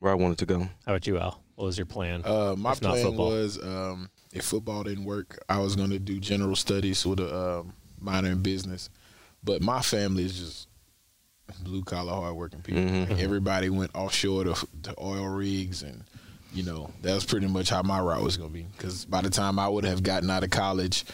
where 0.00 0.12
I 0.12 0.14
wanted 0.14 0.38
to 0.38 0.46
go. 0.46 0.58
How 0.60 0.68
about 0.94 1.06
you, 1.06 1.18
Al? 1.18 1.40
What 1.56 1.66
was 1.66 1.78
your 1.78 1.86
plan? 1.86 2.22
Uh, 2.24 2.54
my 2.58 2.72
If 2.72 2.80
plan 2.80 3.02
football. 3.04 3.30
was 3.30 3.62
um, 3.62 4.10
if 4.32 4.44
football 4.44 4.82
didn't 4.82 5.04
work, 5.04 5.38
I 5.48 5.58
was 5.58 5.76
going 5.76 5.90
to 5.90 5.98
do 5.98 6.18
general 6.18 6.56
studies 6.56 7.04
with 7.06 7.20
a 7.20 7.60
um, 7.60 7.72
minor 8.00 8.30
in 8.30 8.42
business. 8.42 8.90
But 9.42 9.62
my 9.62 9.80
family 9.82 10.24
is 10.24 10.38
just 10.38 10.68
blue 11.62 11.82
collar, 11.84 12.12
hardworking 12.12 12.62
people. 12.62 12.82
Mhm. 12.82 13.10
Like, 13.10 13.20
everybody 13.20 13.68
went 13.70 13.94
offshore 13.94 14.44
to, 14.44 14.54
to 14.84 14.94
oil 15.00 15.26
rigs, 15.28 15.82
and 15.82 16.02
you 16.52 16.62
know 16.62 16.90
that 17.02 17.14
was 17.14 17.24
pretty 17.24 17.46
much 17.46 17.68
how 17.70 17.82
my 17.82 18.00
route 18.00 18.22
was 18.22 18.36
going 18.36 18.50
to 18.50 18.54
be. 18.54 18.66
Because 18.76 19.04
by 19.04 19.20
the 19.20 19.30
time 19.30 19.58
I 19.58 19.68
would 19.68 19.84
have 19.84 20.02
gotten 20.02 20.30
out 20.30 20.42
of 20.42 20.50
college, 20.50 21.04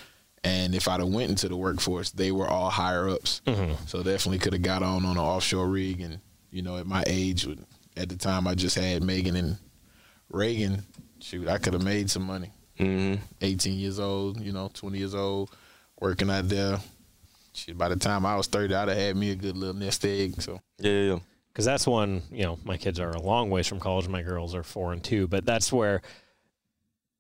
and 0.44 0.74
if 0.74 0.88
I'd 0.88 1.00
have 1.00 1.08
went 1.10 1.28
into 1.30 1.48
the 1.48 1.56
workforce, 1.56 2.12
they 2.12 2.32
were 2.32 2.46
all 2.48 2.70
higher 2.70 3.08
ups. 3.10 3.42
So 3.86 4.02
definitely 4.02 4.38
could 4.38 4.52
have 4.54 4.62
got 4.62 4.82
on 4.82 5.04
on 5.04 5.12
an 5.12 5.18
offshore 5.18 5.68
rig, 5.68 6.00
and 6.00 6.20
you 6.50 6.62
know 6.62 6.76
at 6.78 6.86
my 6.86 7.02
age, 7.06 7.46
at 7.96 8.08
the 8.08 8.16
time 8.16 8.46
I 8.46 8.54
just 8.54 8.76
had 8.76 9.02
Megan 9.02 9.36
and 9.36 9.58
Reagan, 10.30 10.82
shoot, 11.20 11.48
I 11.48 11.58
could 11.58 11.74
have 11.74 11.82
made 11.84 12.08
some 12.10 12.22
money. 12.24 12.50
hmm 12.78 13.14
18 13.40 13.78
years 13.78 13.98
old, 14.00 14.40
you 14.40 14.52
know, 14.52 14.70
20 14.72 14.98
years 14.98 15.14
old, 15.14 15.50
working 16.00 16.30
out 16.30 16.48
there. 16.48 16.78
Shit, 17.52 17.76
by 17.76 17.88
the 17.88 17.96
time 17.96 18.24
I 18.24 18.36
was 18.36 18.46
30, 18.46 18.74
I'd 18.74 18.88
have 18.88 18.96
had 18.96 19.16
me 19.16 19.32
a 19.32 19.34
good 19.34 19.56
little 19.56 19.74
nest 19.74 20.04
egg. 20.04 20.40
So, 20.40 20.60
Yeah, 20.78 20.90
yeah, 20.92 21.12
yeah. 21.14 21.18
because 21.52 21.64
that's 21.64 21.86
one 21.86 22.22
you 22.30 22.44
know 22.44 22.58
my 22.64 22.76
kids 22.76 23.00
are 23.00 23.10
a 23.10 23.20
long 23.20 23.50
ways 23.50 23.66
from 23.66 23.80
college 23.80 24.06
my 24.08 24.22
girls 24.22 24.54
are 24.54 24.62
four 24.62 24.92
and 24.92 25.02
two 25.02 25.26
but 25.26 25.44
that's 25.44 25.72
where 25.72 26.00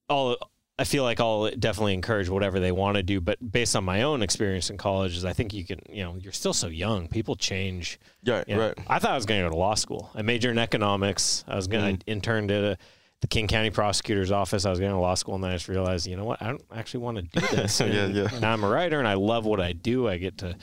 all 0.08 0.36
I 0.78 0.84
feel 0.84 1.02
like 1.02 1.20
I'll 1.20 1.50
definitely 1.50 1.92
encourage 1.92 2.30
whatever 2.30 2.58
they 2.58 2.72
want 2.72 2.96
to 2.96 3.02
do, 3.02 3.20
but 3.20 3.36
based 3.52 3.76
on 3.76 3.84
my 3.84 4.00
own 4.00 4.22
experience 4.22 4.70
in 4.70 4.78
college, 4.78 5.14
is 5.14 5.26
I 5.26 5.34
think 5.34 5.52
you 5.52 5.62
can, 5.62 5.80
you 5.90 6.02
know, 6.02 6.16
you're 6.18 6.32
still 6.32 6.54
so 6.54 6.68
young. 6.68 7.06
People 7.06 7.36
change. 7.36 8.00
Yeah, 8.22 8.42
You 8.46 8.54
know, 8.56 8.60
right. 8.68 8.78
I 8.86 8.98
thought 8.98 9.10
I 9.10 9.14
was 9.14 9.26
going 9.26 9.42
to 9.42 9.46
go 9.46 9.50
to 9.50 9.56
law 9.58 9.74
school. 9.74 10.10
I 10.14 10.22
majored 10.22 10.52
in 10.52 10.58
economics. 10.58 11.44
I 11.46 11.54
was 11.56 11.66
going 11.68 11.98
to 11.98 12.02
Mm-hmm. 12.02 12.10
intern 12.10 12.50
at 12.50 12.64
a, 12.64 12.78
the 13.20 13.26
King 13.26 13.46
County 13.48 13.70
prosecutor's 13.70 14.30
office. 14.30 14.64
I 14.64 14.70
was 14.70 14.78
going 14.80 14.92
to 14.92 14.98
law 14.98 15.14
school, 15.14 15.34
and 15.34 15.44
then 15.44 15.50
I 15.50 15.54
just 15.54 15.68
realized, 15.68 16.06
you 16.06 16.16
know 16.16 16.24
what? 16.24 16.40
I 16.42 16.48
don't 16.48 16.62
actually 16.74 17.00
want 17.00 17.16
to 17.18 17.22
do 17.40 17.46
this. 17.56 17.80
Yeah, 17.80 18.06
yeah. 18.06 18.28
Now 18.40 18.52
I'm 18.52 18.64
a 18.64 18.68
writer, 18.68 18.98
and 18.98 19.06
I 19.08 19.14
love 19.14 19.44
what 19.44 19.60
I 19.60 19.72
do. 19.72 20.08
I 20.08 20.16
get 20.18 20.38
to, 20.38 20.56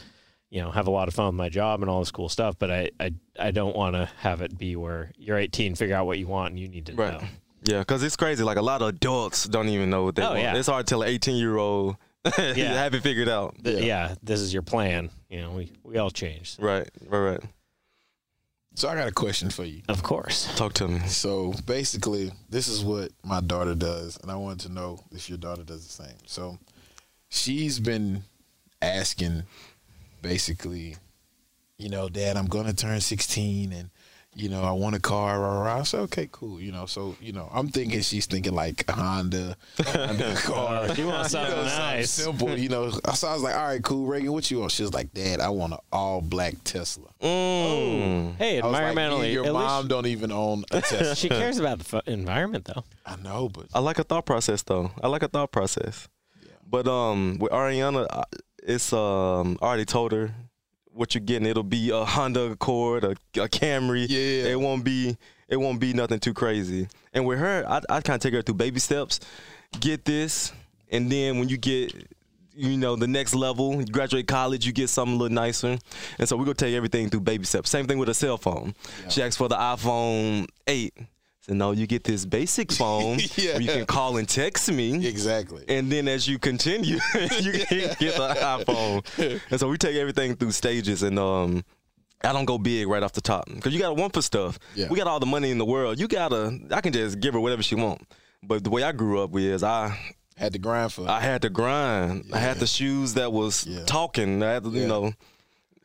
you 0.49 0.61
know, 0.61 0.71
have 0.71 0.87
a 0.87 0.91
lot 0.91 1.07
of 1.07 1.13
fun 1.13 1.27
with 1.27 1.35
my 1.35 1.49
job 1.49 1.81
and 1.81 1.89
all 1.89 1.99
this 1.99 2.11
cool 2.11 2.29
stuff. 2.29 2.55
But 2.57 2.71
I, 2.71 2.89
I, 2.99 3.11
I 3.39 3.51
don't 3.51 3.75
want 3.75 3.95
to 3.95 4.09
have 4.19 4.41
it 4.41 4.57
be 4.57 4.75
where 4.75 5.11
you're 5.17 5.37
18, 5.37 5.75
figure 5.75 5.95
out 5.95 6.05
what 6.07 6.17
you 6.17 6.27
want, 6.27 6.51
and 6.51 6.59
you 6.59 6.67
need 6.67 6.85
to 6.87 6.93
Right. 6.95 7.13
know. 7.21 7.27
Yeah, 7.63 7.79
because 7.79 8.01
it's 8.03 8.15
crazy. 8.15 8.43
Like 8.43 8.57
a 8.57 8.61
lot 8.61 8.81
of 8.83 8.89
adults 8.89 9.43
don't 9.45 9.67
even 9.67 9.89
know 9.89 10.03
what 10.05 10.15
they 10.15 10.21
Oh, 10.21 10.29
want. 10.29 10.39
yeah. 10.41 10.55
It's 10.55 10.67
hard 10.69 10.85
to 10.85 10.89
tell 10.89 11.01
an 11.01 11.09
18 11.09 11.35
year 11.35 11.57
old 11.57 11.97
Yeah. 12.37 12.53
have 12.73 12.93
it 12.93 13.01
figured 13.01 13.27
out. 13.27 13.55
Th- 13.63 13.83
yeah. 13.83 14.13
this 14.23 14.39
is 14.41 14.53
your 14.53 14.61
plan. 14.61 15.09
You 15.27 15.41
know, 15.41 15.51
we, 15.51 15.71
we 15.83 15.97
all 15.97 16.11
change. 16.11 16.55
Right, 16.59 16.87
right, 17.07 17.19
right. 17.19 17.39
So 18.77 18.87
I 18.87 18.93
got 18.93 19.07
a 19.07 19.11
question 19.11 19.49
for 19.49 19.63
you. 19.63 19.81
Of 19.89 20.03
course. 20.03 20.55
Talk 20.55 20.73
to 20.73 20.87
me. 20.87 20.99
So 21.07 21.51
basically, 21.65 22.31
this 22.47 22.67
is 22.67 22.83
what 22.83 23.11
my 23.23 23.41
daughter 23.41 23.73
does, 23.73 24.19
and 24.21 24.29
I 24.29 24.35
wanted 24.35 24.67
to 24.67 24.71
know 24.71 25.03
if 25.11 25.29
your 25.29 25.39
daughter 25.39 25.63
does 25.63 25.87
the 25.87 26.03
same. 26.03 26.15
So 26.27 26.59
she's 27.27 27.79
been 27.79 28.21
asking, 28.79 29.45
basically, 30.21 30.95
you 31.79 31.89
know, 31.89 32.07
Dad, 32.07 32.37
I'm 32.37 32.45
gonna 32.45 32.71
turn 32.71 33.01
16, 33.01 33.73
and 33.73 33.89
you 34.37 34.49
know, 34.49 34.61
I 34.61 34.71
want 34.71 34.95
a 34.95 34.99
car. 34.99 35.39
Rah, 35.39 35.47
rah, 35.47 35.61
rah. 35.63 35.79
I 35.79 35.83
said, 35.83 36.01
okay, 36.01 36.29
cool. 36.31 36.61
You 36.61 36.71
know, 36.71 36.85
so 36.85 37.15
you 37.19 37.31
know, 37.33 37.49
I'm 37.51 37.69
thinking 37.69 38.01
she's 38.01 38.27
thinking 38.27 38.53
like 38.53 38.85
a 38.87 38.91
Honda, 38.93 39.57
Honda 39.83 40.35
car. 40.37 40.85
Oh, 40.87 40.93
she 40.93 41.03
wants 41.03 41.33
You 41.33 41.39
know, 41.39 41.45
something 41.45 41.55
something 41.55 41.65
nice. 41.65 42.11
simple. 42.11 42.57
You 42.57 42.69
know, 42.69 42.91
so 42.91 43.27
I 43.27 43.33
was 43.33 43.41
like, 43.41 43.55
all 43.55 43.65
right, 43.65 43.83
cool, 43.83 44.05
Reagan, 44.05 44.31
what 44.31 44.49
you 44.51 44.59
want? 44.59 44.71
She 44.73 44.83
was 44.83 44.93
like, 44.93 45.11
Dad, 45.13 45.39
I 45.39 45.49
want 45.49 45.73
an 45.73 45.79
all 45.91 46.21
black 46.21 46.53
Tesla. 46.63 47.07
Mm. 47.21 48.35
Hey, 48.37 48.61
I 48.61 48.65
was 48.65 48.73
like, 48.73 48.83
environmentally, 48.95 49.33
your 49.33 49.45
at 49.45 49.53
least 49.53 49.65
mom 49.65 49.87
don't 49.87 50.05
even 50.07 50.31
own 50.31 50.63
a 50.71 50.81
Tesla. 50.81 51.15
she 51.15 51.29
cares 51.29 51.57
about 51.57 51.79
the 51.79 51.83
fu- 51.83 52.01
environment, 52.05 52.65
though. 52.65 52.83
I 53.05 53.15
know, 53.17 53.49
but 53.49 53.65
I 53.73 53.79
like 53.79 53.97
a 53.99 54.03
thought 54.03 54.25
process 54.25 54.61
though. 54.63 54.91
I 55.01 55.07
like 55.07 55.23
a 55.23 55.27
thought 55.27 55.51
process. 55.51 56.07
Yeah. 56.43 56.51
But 56.69 56.87
um, 56.87 57.37
with 57.39 57.51
Ariana, 57.51 58.05
it's 58.61 58.91
um, 58.93 59.57
I 59.61 59.65
already 59.65 59.85
told 59.85 60.11
her 60.11 60.33
what 60.97 61.13
you're 61.13 61.23
getting. 61.23 61.47
It'll 61.47 61.63
be 61.63 61.89
a 61.91 62.03
Honda 62.03 62.51
Accord, 62.51 63.03
a, 63.03 63.11
a 63.11 63.47
Camry. 63.47 64.05
Yeah. 64.09 64.51
It 64.51 64.59
won't 64.59 64.83
be. 64.83 65.17
It 65.47 65.57
won't 65.57 65.79
be 65.79 65.93
nothing 65.93 66.19
too 66.19 66.33
crazy. 66.33 66.87
And 67.13 67.25
with 67.25 67.39
her, 67.39 67.65
I 67.67 67.77
I 67.89 68.01
kind 68.01 68.15
of 68.15 68.21
take 68.21 68.33
her 68.33 68.41
through 68.41 68.55
baby 68.55 68.79
steps. 68.79 69.19
Get 69.79 70.05
this, 70.05 70.51
and 70.91 71.11
then 71.11 71.39
when 71.39 71.49
you 71.49 71.57
get 71.57 71.93
you 72.57 72.75
know, 72.75 72.95
the 72.95 73.07
next 73.07 73.35
level, 73.35 73.75
you 73.79 73.85
graduate 73.85 74.27
college, 74.27 74.65
you 74.65 74.73
get 74.73 74.89
something 74.89 75.15
a 75.15 75.17
little 75.17 75.33
nicer. 75.33 75.77
And 76.17 76.27
so 76.27 76.35
we're 76.35 76.45
gonna 76.45 76.55
take 76.55 76.73
everything 76.73 77.09
through 77.09 77.21
baby 77.21 77.45
steps. 77.45 77.69
Same 77.69 77.85
thing 77.85 77.99
with 77.99 78.09
a 78.09 78.15
cell 78.15 78.37
phone. 78.37 78.73
She 79.09 79.21
asked 79.21 79.37
for 79.37 79.47
the 79.47 79.55
iPhone 79.55 80.47
8. 80.65 80.93
So 81.47 81.55
no, 81.55 81.71
you 81.71 81.87
get 81.87 82.03
this 82.03 82.25
basic 82.25 82.71
phone 82.81 83.19
Yeah. 83.35 83.53
where 83.53 83.61
you 83.61 83.67
can 83.69 83.85
call 83.85 84.17
and 84.17 84.27
text 84.27 84.71
me. 84.71 85.05
exactly. 85.07 85.63
And 85.67 85.91
then 85.91 86.07
as 86.07 86.27
you 86.27 86.39
continue, 86.39 86.97
you 87.41 87.51
get, 87.69 87.99
get 87.99 88.15
the 88.15 88.35
iPhone. 88.65 89.41
And 89.51 89.59
so 89.59 89.69
we 89.69 89.77
take 89.77 89.95
everything 89.95 90.35
through 90.35 90.51
stages 90.51 91.03
and 91.03 91.17
um 91.19 91.63
I 92.23 92.33
don't 92.33 92.45
go 92.45 92.57
big 92.57 92.87
right 92.87 93.03
off 93.03 93.13
the 93.13 93.21
top 93.21 93.45
because 93.45 93.73
you 93.73 93.79
got 93.79 93.89
to 93.89 93.93
want 93.93 94.11
for 94.13 94.23
stuff. 94.23 94.57
Yeah. 94.73 94.87
We 94.89 94.97
got 94.97 95.05
all 95.05 95.19
the 95.19 95.27
money 95.27 95.51
in 95.51 95.59
the 95.59 95.65
world. 95.65 95.99
You 95.99 96.07
gotta, 96.07 96.59
I 96.71 96.81
can 96.81 96.91
just 96.91 97.19
give 97.19 97.35
her 97.35 97.39
whatever 97.39 97.61
she 97.61 97.75
want. 97.75 98.01
But 98.41 98.63
the 98.63 98.71
way 98.71 98.81
I 98.81 98.91
grew 98.91 99.21
up 99.21 99.35
is 99.35 99.61
I 99.63 99.95
Had 100.35 100.53
to 100.53 100.59
grind 100.59 100.91
for. 100.93 101.07
I 101.07 101.19
had 101.21 101.43
to 101.43 101.49
grind. 101.51 102.25
I 102.33 102.39
had 102.39 102.55
Yeah. 102.57 102.61
the 102.61 102.67
shoes 102.67 103.13
that 103.13 103.31
was 103.31 103.67
Yeah. 103.67 103.83
talking. 103.85 104.41
I 104.41 104.53
had 104.53 104.63
to, 104.63 104.71
you 104.71 104.87
know, 104.87 105.13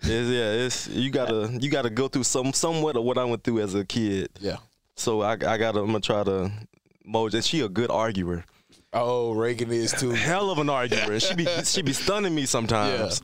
it's, 0.01 0.09
yeah, 0.31 0.65
it's 0.65 0.89
you 0.89 1.11
gotta 1.11 1.51
you 1.61 1.71
gotta 1.71 1.91
go 1.91 2.09
through 2.09 2.25
some 2.25 2.53
somewhat 2.55 2.97
of 2.97 3.05
what 3.05 3.19
I 3.19 3.25
went 3.25 3.45
through 3.45 3.61
as 3.61 3.75
a 3.75 3.85
kid. 3.85 4.31
yeah. 4.41 4.57
So 4.97 5.23
I 5.23 5.33
I 5.33 5.37
gotta 5.59 5.81
I'm 5.81 5.87
gonna 5.87 6.01
try 6.01 6.23
to 6.25 6.51
mold. 7.05 7.35
And 7.35 7.45
she 7.45 7.61
a 7.61 7.69
good 7.69 7.91
arguer, 7.91 8.45
Oh, 8.93 9.33
Reagan 9.33 9.71
is 9.73 9.93
too. 9.93 10.11
hell 10.11 10.51
of 10.51 10.59
an 10.59 10.69
arguer. 10.69 11.13
And 11.13 11.23
she 11.23 11.35
be 11.35 11.47
she 11.65 11.83
be 11.83 11.93
stunning 11.93 12.35
me 12.35 12.47
sometimes. 12.47 13.23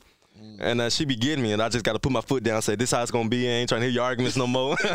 And 0.61 0.81
uh, 0.81 0.90
she 0.90 1.04
be 1.04 1.14
getting 1.14 1.42
me, 1.42 1.52
and 1.52 1.62
I 1.62 1.68
just 1.68 1.85
got 1.85 1.92
to 1.92 1.98
put 2.00 2.11
my 2.11 2.20
foot 2.20 2.42
down. 2.42 2.57
and 2.57 2.64
Say 2.64 2.74
this 2.74 2.90
how 2.90 3.00
it's 3.02 3.11
gonna 3.12 3.28
be. 3.28 3.46
I 3.48 3.50
ain't 3.52 3.68
trying 3.68 3.81
to 3.83 3.87
hear 3.87 3.94
your 3.94 4.04
arguments 4.04 4.37
no 4.37 4.46
more. 4.46 4.76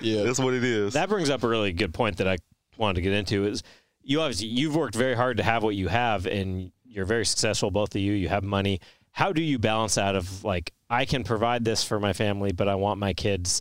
Yeah. 0.00 0.24
that's 0.24 0.38
what 0.38 0.52
it 0.54 0.64
is. 0.64 0.94
That 0.94 1.08
brings 1.08 1.30
up 1.30 1.42
a 1.42 1.48
really 1.48 1.72
good 1.72 1.94
point 1.94 2.16
that 2.18 2.26
I 2.28 2.38
wanted 2.76 2.94
to 2.96 3.02
get 3.02 3.12
into 3.12 3.44
is 3.46 3.62
you 4.02 4.20
obviously 4.20 4.48
you've 4.48 4.74
worked 4.74 4.94
very 4.94 5.14
hard 5.14 5.36
to 5.36 5.42
have 5.42 5.62
what 5.62 5.74
you 5.76 5.88
have 5.88 6.26
and 6.26 6.72
you're 6.84 7.04
very 7.04 7.24
successful 7.24 7.70
both 7.70 7.94
of 7.94 8.00
you 8.00 8.12
you 8.12 8.28
have 8.28 8.42
money 8.42 8.80
how 9.12 9.30
do 9.32 9.40
you 9.42 9.58
balance 9.58 9.96
out 9.98 10.16
of 10.16 10.42
like 10.42 10.72
I 10.90 11.04
can 11.04 11.22
provide 11.22 11.64
this 11.64 11.84
for 11.84 12.00
my 12.00 12.12
family 12.12 12.50
but 12.52 12.66
I 12.66 12.74
want 12.74 12.98
my 12.98 13.12
kids 13.12 13.60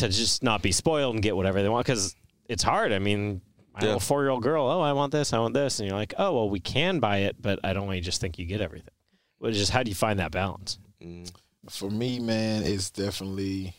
to 0.00 0.08
just 0.08 0.42
not 0.42 0.62
be 0.62 0.72
spoiled 0.72 1.14
and 1.14 1.22
get 1.22 1.36
whatever 1.36 1.62
they 1.62 1.68
want 1.68 1.86
cuz 1.86 2.14
it's 2.48 2.62
hard 2.62 2.92
I 2.92 2.98
mean 2.98 3.40
my 3.74 3.80
Yeah. 3.80 3.94
little 3.94 4.00
4-year-old 4.00 4.42
girl 4.42 4.66
oh 4.68 4.80
I 4.80 4.92
want 4.92 5.12
this 5.12 5.32
I 5.32 5.38
want 5.38 5.54
this 5.54 5.78
and 5.80 5.88
you're 5.88 5.96
like 5.96 6.14
oh 6.18 6.34
well 6.34 6.50
we 6.50 6.60
can 6.60 6.98
buy 7.00 7.18
it 7.18 7.40
but 7.40 7.58
I 7.64 7.72
don't 7.72 7.86
want 7.86 7.96
you 7.96 8.02
just 8.02 8.20
think 8.20 8.38
you 8.38 8.44
get 8.46 8.60
everything 8.60 8.94
well 9.38 9.52
just 9.52 9.70
how 9.70 9.82
do 9.82 9.88
you 9.90 9.94
find 9.94 10.18
that 10.18 10.32
balance 10.32 10.78
mm. 11.02 11.30
For 11.68 11.90
me, 11.90 12.18
man, 12.18 12.62
it's 12.64 12.88
definitely 12.90 13.74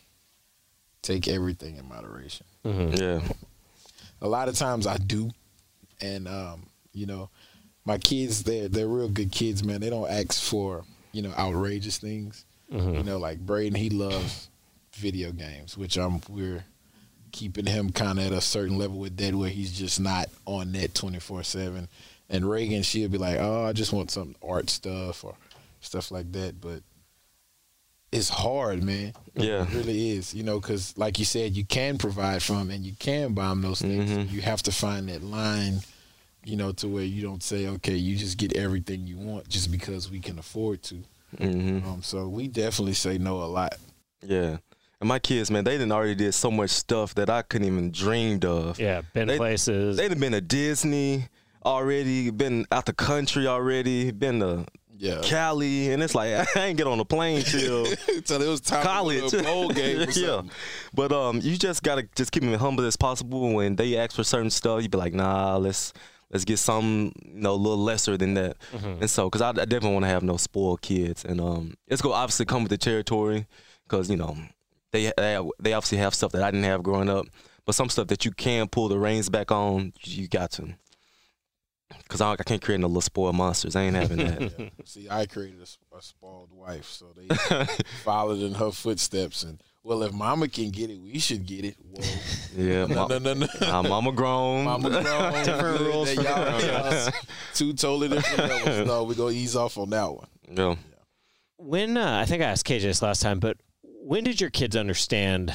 take 1.02 1.28
everything 1.28 1.78
in 1.78 1.88
moderation. 1.90 2.46
Mm-hmm. 2.64 2.94
yeah, 2.96 3.22
A 4.22 4.28
lot 4.28 4.48
of 4.50 4.56
times 4.56 4.86
I 4.86 4.98
do, 4.98 5.32
and 6.00 6.28
um, 6.28 6.68
you 6.94 7.08
know, 7.08 7.32
my 7.84 7.98
kids 7.98 8.44
they're 8.44 8.68
they're 8.68 8.88
real 8.88 9.10
good 9.10 9.32
kids, 9.32 9.64
man. 9.64 9.82
They 9.82 9.90
don't 9.90 10.08
ask 10.10 10.40
for 10.44 10.84
you 11.12 11.24
know 11.24 11.32
outrageous 11.32 11.98
things. 11.98 12.46
Mm-hmm. 12.72 12.98
You 12.98 13.04
know, 13.04 13.18
like 13.18 13.40
Braden, 13.40 13.74
he 13.74 13.90
loves 13.90 14.48
video 14.96 15.32
games, 15.32 15.78
which 15.78 15.98
I'm 15.98 16.22
we're 16.30 16.64
keeping 17.32 17.66
him 17.66 17.92
kind 17.92 18.20
of 18.20 18.26
at 18.28 18.34
a 18.34 18.42
certain 18.42 18.78
level 18.78 18.98
with 19.00 19.16
that 19.18 19.34
where 19.34 19.50
he's 19.50 19.72
just 19.72 20.00
not 20.02 20.28
on 20.46 20.74
net 20.74 20.94
24 20.94 21.44
7 21.44 21.88
and 22.30 22.50
reagan 22.50 22.84
she'll 22.84 23.08
be 23.08 23.18
like 23.18 23.38
oh 23.40 23.64
i 23.64 23.72
just 23.72 23.94
want 23.94 24.12
some 24.12 24.36
art 24.46 24.70
stuff 24.70 25.24
or 25.24 25.34
stuff 25.80 26.12
like 26.12 26.30
that. 26.34 26.60
But 26.60 26.82
it's 28.12 28.28
hard 28.28 28.84
man. 28.84 29.14
Yeah. 29.36 29.64
it 29.64 29.74
really 29.74 30.10
is 30.12 30.34
you 30.34 30.44
know 30.44 30.60
because 30.60 30.98
like 30.98 31.20
you 31.20 31.26
said 31.26 31.56
you 31.56 31.64
can 31.64 31.98
provide 31.98 32.44
from 32.44 32.70
and 32.70 32.86
you 32.86 32.92
can 33.00 33.34
buy 33.34 33.48
them 33.48 33.62
those 33.62 33.82
things. 33.82 34.12
Mhm. 34.12 34.30
you 34.30 34.42
have 34.42 34.62
to 34.64 34.72
find 34.74 35.08
that 35.08 35.24
line 35.24 35.80
you 36.44 36.58
know 36.58 36.74
to 36.74 36.88
where 36.90 37.04
you 37.06 37.22
don't 37.22 37.44
say 37.44 37.68
okay 37.68 37.96
you 37.96 38.18
just 38.18 38.38
get 38.38 38.58
everything 38.58 39.08
you 39.08 39.16
want 39.18 39.48
just 39.48 39.72
because 39.72 40.12
we 40.12 40.20
can 40.20 40.38
afford 40.38 40.84
to. 40.84 40.96
Hmm 41.38 41.78
um, 41.88 42.04
so 42.04 42.28
we 42.28 42.50
definitely 42.50 42.94
say 42.94 43.18
no 43.18 43.42
a 43.42 43.46
lot. 43.46 43.76
Yeah. 44.22 44.58
And 45.02 45.08
my 45.08 45.20
kids, 45.20 45.52
man, 45.52 45.64
they 45.66 45.72
didn't 45.74 45.92
already 45.92 46.16
did 46.16 46.34
so 46.34 46.50
much 46.52 46.70
stuff 46.70 47.16
that 47.16 47.30
I 47.30 47.42
couldn't 47.42 47.68
even 47.68 47.92
dreamed 47.92 48.46
of. 48.46 48.80
yeah 48.80 49.02
been 49.14 49.28
They- 49.28 49.38
places 49.38 49.98
They'd 49.98 50.12
have 50.12 50.20
been 50.20 50.32
to 50.34 50.42
Disney 50.42 51.28
already, 51.66 52.30
been 52.32 52.66
out 52.72 52.86
the 52.86 52.94
country 52.94 53.48
already, 53.48 54.12
been 54.12 54.40
to 54.40 54.66
yeah 54.98 55.20
Cali, 55.24 55.92
and 55.92 56.04
it's 56.04 56.14
like 56.14 56.34
I 56.56 56.66
ain't 56.68 56.78
get 56.78 56.86
on 56.88 57.00
a 57.00 57.06
plane 57.06 57.42
till 57.44 57.86
so 58.26 58.40
it 58.40 58.48
was 58.48 58.62
time 58.62 58.84
college. 58.84 59.32
for 59.32 59.40
a 59.40 59.44
bowl 59.44 59.70
game 59.70 60.08
or 60.08 60.12
yeah, 60.16 60.42
but 60.94 61.12
um, 61.12 61.40
you 61.42 61.58
just 61.58 61.82
gotta 61.84 62.08
just 62.16 62.32
keep 62.32 62.44
them 62.44 62.54
humble 62.54 62.86
as 62.86 62.96
possible. 62.96 63.54
When 63.54 63.76
they 63.76 63.98
ask 63.98 64.16
for 64.16 64.24
certain 64.24 64.52
stuff, 64.52 64.84
you 64.84 64.90
be 64.90 64.98
like, 65.00 65.14
nah, 65.16 65.58
let's 65.58 65.94
let's 66.32 66.46
get 66.46 66.60
some, 66.60 67.12
you 67.26 67.42
know, 67.42 67.54
a 67.54 67.56
little 67.56 67.80
lesser 67.84 68.16
than 68.18 68.36
that. 68.36 68.56
And 68.74 69.10
so, 69.10 69.30
cause 69.30 69.42
I, 69.42 69.50
I 69.50 69.52
definitely 69.66 69.94
want 69.94 70.04
to 70.06 70.10
have 70.10 70.24
no 70.24 70.38
spoiled 70.38 70.82
kids, 70.82 71.26
and 71.26 71.42
um, 71.42 71.74
it's 71.88 72.02
gonna 72.04 72.14
obviously 72.16 72.46
come 72.46 72.62
with 72.64 72.70
the 72.70 72.78
territory, 72.78 73.48
cause 73.88 74.08
you 74.10 74.18
know, 74.18 74.38
they 74.92 75.12
they 75.18 75.42
they 75.60 75.74
obviously 75.74 75.98
have 76.00 76.14
stuff 76.14 76.32
that 76.34 76.44
I 76.44 76.52
didn't 76.52 76.66
have 76.66 76.84
growing 76.84 77.10
up, 77.10 77.26
but 77.66 77.76
some 77.76 77.90
stuff 77.90 78.08
that 78.08 78.26
you 78.26 78.32
can 78.32 78.68
pull 78.68 78.88
the 78.90 78.98
reins 79.00 79.30
back 79.30 79.52
on, 79.52 79.94
you 80.04 80.28
got 80.28 80.52
to. 80.52 80.76
Cause 82.08 82.22
I, 82.22 82.32
I 82.32 82.36
can't 82.38 82.62
create 82.62 82.80
no 82.80 82.88
little 82.88 83.02
spoiled 83.02 83.36
monsters. 83.36 83.76
I 83.76 83.84
ain't 83.84 83.96
having 83.96 84.18
that. 84.18 84.42
Yeah. 84.60 84.70
See, 84.86 85.08
I 85.10 85.26
created 85.26 85.60
a 85.62 86.02
spoiled 86.02 86.50
wife, 86.54 86.86
so 86.86 87.08
they 87.16 87.28
followed 88.04 88.40
in 88.40 88.54
her 88.56 88.72
footsteps. 88.72 89.44
And 89.44 89.62
well, 89.84 90.02
if 90.04 90.14
Mama 90.14 90.48
can 90.48 90.70
get 90.70 90.90
it, 90.90 91.02
we 91.02 91.20
should 91.20 91.46
get 91.46 91.66
it. 91.66 91.76
Whoa, 91.82 92.04
yeah, 92.56 92.86
no, 92.90 93.08
ma- 93.08 93.18
no, 93.18 93.34
no, 93.34 93.48
no. 93.62 93.68
uh, 93.68 93.84
mama 93.84 94.12
grown. 94.14 94.64
Mama 94.66 94.90
grown, 94.90 95.34
Different 95.44 95.80
rules 95.82 96.14
for 96.14 96.22
y'all, 96.22 96.34
grown-ups. 96.60 97.06
y'all 97.08 97.14
two 97.54 97.74
totally 97.74 98.08
different 98.10 98.50
levels. 98.50 98.88
No, 98.88 99.04
we 99.04 99.16
gonna 99.16 99.32
ease 99.32 99.56
off 99.58 99.78
on 99.78 99.90
that 99.90 100.12
one. 100.14 100.28
yeah. 100.50 100.76
when 101.58 101.98
uh, 101.98 102.20
I 102.20 102.26
think 102.26 102.42
I 102.42 102.46
asked 102.46 102.66
KJ 102.66 102.82
this 102.84 103.02
last 103.02 103.22
time, 103.22 103.40
but 103.40 103.58
when 104.02 104.24
did 104.24 104.42
your 104.42 104.50
kids 104.50 104.76
understand 104.76 105.54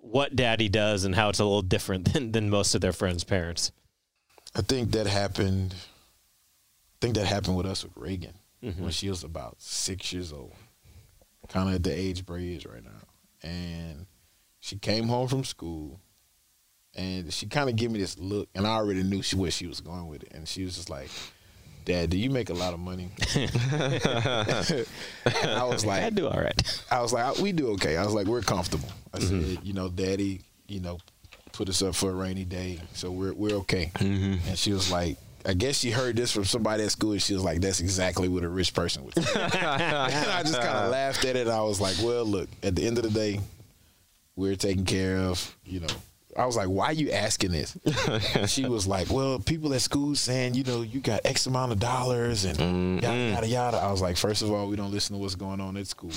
what 0.00 0.36
daddy 0.36 0.68
does 0.68 1.04
and 1.04 1.14
how 1.14 1.28
it's 1.28 1.40
a 1.40 1.44
little 1.44 1.62
different 1.62 2.12
than, 2.12 2.32
than 2.32 2.50
most 2.50 2.74
of 2.74 2.80
their 2.80 2.92
friends' 2.92 3.24
parents? 3.24 3.72
I 4.54 4.62
think 4.62 4.92
that 4.92 5.06
happened. 5.06 5.74
I 5.74 6.96
think 7.00 7.16
that 7.16 7.26
happened 7.26 7.56
with 7.56 7.66
us 7.66 7.84
with 7.84 7.92
Reagan 7.96 8.34
when 8.60 8.72
mm-hmm. 8.72 8.88
she 8.88 9.08
was 9.08 9.22
about 9.22 9.56
six 9.58 10.12
years 10.12 10.32
old, 10.32 10.54
kind 11.48 11.68
of 11.68 11.74
at 11.76 11.82
the 11.82 11.92
age 11.92 12.26
Bray 12.26 12.48
is 12.48 12.66
right 12.66 12.82
now. 12.82 13.48
And 13.48 14.06
she 14.58 14.76
came 14.76 15.06
home 15.06 15.28
from 15.28 15.44
school, 15.44 16.00
and 16.96 17.32
she 17.32 17.46
kind 17.46 17.68
of 17.68 17.76
gave 17.76 17.90
me 17.90 18.00
this 18.00 18.18
look, 18.18 18.48
and 18.54 18.66
I 18.66 18.70
already 18.70 19.02
knew 19.02 19.22
she 19.22 19.36
where 19.36 19.50
she 19.50 19.66
was 19.66 19.80
going 19.80 20.08
with 20.08 20.22
it, 20.22 20.32
and 20.32 20.48
she 20.48 20.64
was 20.64 20.76
just 20.76 20.90
like. 20.90 21.10
Dad, 21.88 22.10
do 22.10 22.18
you 22.18 22.28
make 22.28 22.50
a 22.50 22.54
lot 22.54 22.74
of 22.74 22.80
money? 22.80 23.08
and 23.34 23.50
I 25.24 25.64
was 25.64 25.86
like, 25.86 26.02
I 26.02 26.10
do 26.10 26.28
all 26.28 26.38
right. 26.38 26.84
I 26.90 27.00
was 27.00 27.14
like, 27.14 27.38
we 27.38 27.52
do 27.52 27.68
okay. 27.72 27.96
I 27.96 28.04
was 28.04 28.12
like, 28.12 28.26
we're 28.26 28.42
comfortable. 28.42 28.90
I 29.14 29.18
mm-hmm. 29.18 29.54
said, 29.54 29.64
you 29.64 29.72
know, 29.72 29.88
Daddy, 29.88 30.42
you 30.66 30.80
know, 30.80 30.98
put 31.52 31.70
us 31.70 31.80
up 31.80 31.94
for 31.94 32.10
a 32.10 32.14
rainy 32.14 32.44
day, 32.44 32.78
so 32.92 33.10
we're 33.10 33.32
we're 33.32 33.56
okay. 33.60 33.90
Mm-hmm. 33.94 34.48
And 34.48 34.58
she 34.58 34.74
was 34.74 34.92
like, 34.92 35.16
I 35.46 35.54
guess 35.54 35.78
she 35.78 35.90
heard 35.90 36.14
this 36.14 36.30
from 36.30 36.44
somebody 36.44 36.82
at 36.82 36.90
school, 36.90 37.12
and 37.12 37.22
she 37.22 37.32
was 37.32 37.42
like, 37.42 37.62
that's 37.62 37.80
exactly 37.80 38.28
what 38.28 38.44
a 38.44 38.50
rich 38.50 38.74
person 38.74 39.06
would. 39.06 39.14
say. 39.14 39.40
and 39.40 39.56
I 39.56 40.42
just 40.42 40.60
kind 40.60 40.76
of 40.76 40.90
laughed 40.90 41.24
at 41.24 41.36
it. 41.36 41.46
And 41.46 41.50
I 41.50 41.62
was 41.62 41.80
like, 41.80 41.96
well, 42.02 42.26
look, 42.26 42.50
at 42.62 42.76
the 42.76 42.86
end 42.86 42.98
of 42.98 43.04
the 43.04 43.10
day, 43.10 43.40
we're 44.36 44.56
taken 44.56 44.84
care 44.84 45.16
of. 45.16 45.56
You 45.64 45.80
know, 45.80 45.94
I 46.38 46.46
was 46.46 46.56
like, 46.56 46.68
why 46.68 46.86
are 46.86 46.92
you 46.92 47.10
asking 47.10 47.50
this? 47.50 47.76
she 48.46 48.66
was 48.66 48.86
like, 48.86 49.10
well, 49.10 49.40
people 49.40 49.74
at 49.74 49.80
school 49.80 50.14
saying, 50.14 50.54
you 50.54 50.62
know, 50.62 50.82
you 50.82 51.00
got 51.00 51.22
X 51.24 51.46
amount 51.46 51.72
of 51.72 51.80
dollars 51.80 52.44
and 52.44 52.56
yada 53.02 53.16
mm-hmm. 53.16 53.34
yada 53.34 53.46
yada. 53.48 53.76
I 53.78 53.90
was 53.90 54.00
like, 54.00 54.16
first 54.16 54.42
of 54.42 54.52
all, 54.52 54.68
we 54.68 54.76
don't 54.76 54.92
listen 54.92 55.16
to 55.16 55.20
what's 55.20 55.34
going 55.34 55.60
on 55.60 55.76
at 55.76 55.88
school. 55.88 56.12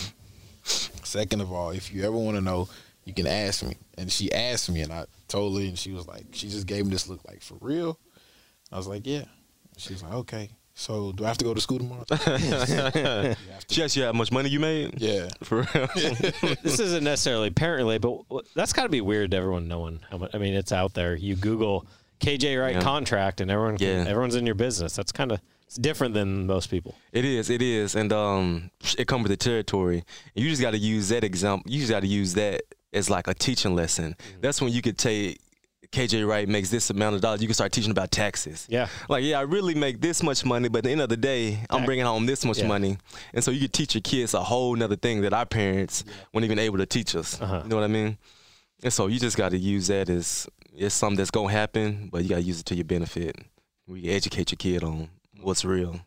Second 0.64 1.42
of 1.42 1.52
all, 1.52 1.72
if 1.72 1.92
you 1.92 2.04
ever 2.04 2.16
want 2.16 2.38
to 2.38 2.42
know, 2.42 2.70
you 3.04 3.16
can 3.16 3.26
ask 3.26 3.64
me. 3.64 3.76
And 3.98 4.12
she 4.12 4.32
asked 4.32 4.70
me, 4.70 4.82
and 4.82 4.94
I 4.94 5.06
told 5.28 5.60
her, 5.60 5.66
and 5.66 5.78
she 5.78 5.92
was 5.92 6.08
like, 6.08 6.26
she 6.34 6.50
just 6.50 6.68
gave 6.68 6.86
me 6.86 6.92
this 6.92 7.10
look 7.10 7.22
like, 7.28 7.42
for 7.42 7.58
real? 7.60 7.98
I 8.72 8.78
was 8.78 8.88
like, 8.88 9.08
yeah. 9.08 9.24
She 9.78 9.94
was 9.94 10.04
like, 10.04 10.14
okay. 10.14 10.50
So 10.74 11.12
do 11.12 11.26
I 11.26 11.28
have 11.28 11.38
to 11.40 11.46
go 11.46 11.54
to 11.54 11.62
school 11.62 11.80
tomorrow? 11.80 12.06
She 13.70 13.82
asked 13.84 13.96
you 13.96 14.04
how 14.04 14.12
much 14.12 14.32
money 14.32 14.50
you 14.50 14.60
made? 14.60 15.00
yeah. 15.02 15.30
For 15.44 15.68
real? 15.74 15.88
this 16.64 16.80
isn't 16.80 17.04
necessarily 17.04 17.50
parent 17.50 17.78
related, 17.80 18.02
but 18.02 18.46
that's 18.56 18.74
got 18.74 18.84
to 18.84 18.90
be 18.90 19.00
weird 19.02 19.32
to 19.32 19.38
everyone 19.38 19.68
knowing 19.68 20.02
how 20.10 20.18
much. 20.18 20.32
I 20.34 20.38
mean, 20.40 20.54
it's 20.54 20.72
out 20.72 20.94
there. 20.94 21.16
You 21.16 21.36
Google 21.36 21.86
KJ 22.20 22.60
Wright 22.62 22.76
Yeah. 22.76 22.82
contract, 22.82 23.40
and 23.42 23.50
everyone, 23.50 23.78
can, 23.78 24.06
Yeah. 24.06 24.10
everyone's 24.12 24.36
in 24.36 24.46
your 24.46 24.56
business. 24.56 24.96
That's 24.96 25.12
kind 25.12 25.32
of 25.32 25.40
it's 25.68 25.78
different 25.78 26.14
than 26.14 26.48
most 26.48 26.68
people. 26.70 26.96
It 27.14 27.24
is, 27.24 27.50
it 27.50 27.62
is, 27.62 27.96
and 27.96 28.12
um, 28.12 28.72
it 28.98 29.08
comes 29.08 29.24
with 29.24 29.32
the 29.32 29.38
territory. 29.38 30.04
You 30.36 30.50
just 30.50 30.62
got 30.62 30.72
to 30.72 30.78
use 30.78 31.08
that 31.10 31.24
example. 31.24 31.72
You 31.72 31.80
just 31.80 31.92
got 31.92 32.02
to 32.02 32.08
use 32.08 32.34
that 32.34 32.64
as 32.92 33.10
like 33.10 33.28
a 33.28 33.34
teaching 33.34 33.74
lesson. 33.74 34.18
That's 34.42 34.62
when 34.62 34.74
you 34.74 34.82
could 34.82 34.98
take 34.98 35.40
KJ 35.92 36.26
Wright 36.28 36.48
makes 36.48 36.70
this 36.70 36.90
amount 36.90 37.16
of 37.16 37.22
dollars. 37.22 37.42
You 37.42 37.48
can 37.48 37.54
start 37.54 37.72
teaching 37.72 37.92
about 37.92 38.12
taxes. 38.12 38.66
Yeah. 38.70 38.88
Like, 39.10 39.24
yeah, 39.24 39.40
I 39.40 39.42
really 39.42 39.76
make 39.76 40.00
this 40.00 40.24
much 40.24 40.46
money, 40.46 40.70
but 40.70 40.80
at 40.80 40.84
the 40.86 40.92
end 40.92 41.02
of 41.02 41.10
the 41.10 41.18
day, 41.18 41.60
I'm 41.70 41.84
bringing 41.86 42.06
home 42.06 42.26
this 42.26 42.46
much 42.46 42.60
Yeah. 42.60 42.68
money. 42.68 42.98
And 43.34 43.44
so 43.44 43.52
you 43.52 43.60
could 43.62 43.74
teach 43.74 43.94
your 43.96 44.02
kids 44.02 44.34
a 44.34 44.42
whole 44.44 44.76
nother 44.76 44.96
thing 44.96 45.22
that 45.22 45.34
our 45.34 45.46
parents 45.46 46.04
weren't 46.34 46.46
even 46.46 46.60
able 46.60 46.78
to 46.78 46.86
teach 46.86 47.16
us. 47.16 47.42
Uh-huh. 47.42 47.62
You 47.64 47.70
know 47.70 47.76
what 47.76 47.84
I 47.84 47.88
mean? 47.88 48.18
And 48.84 48.92
so 48.94 49.08
you 49.08 49.20
just 49.20 49.36
got 49.38 49.50
to 49.50 49.58
use 49.58 49.88
that 49.88 50.10
as 50.10 50.48
it's 50.74 50.96
something 50.96 51.18
that's 51.18 51.32
gonna 51.32 51.52
happen, 51.52 52.10
but 52.12 52.24
you 52.24 52.30
got 52.30 52.38
to 52.38 52.42
use 52.42 52.62
it 52.62 52.66
to 52.68 52.76
your 52.76 52.86
benefit. 52.86 53.36
We 53.88 54.06
educate 54.10 54.52
your 54.52 54.58
kid 54.58 54.84
on 54.84 55.10
what's 55.42 55.66
real. 55.66 56.00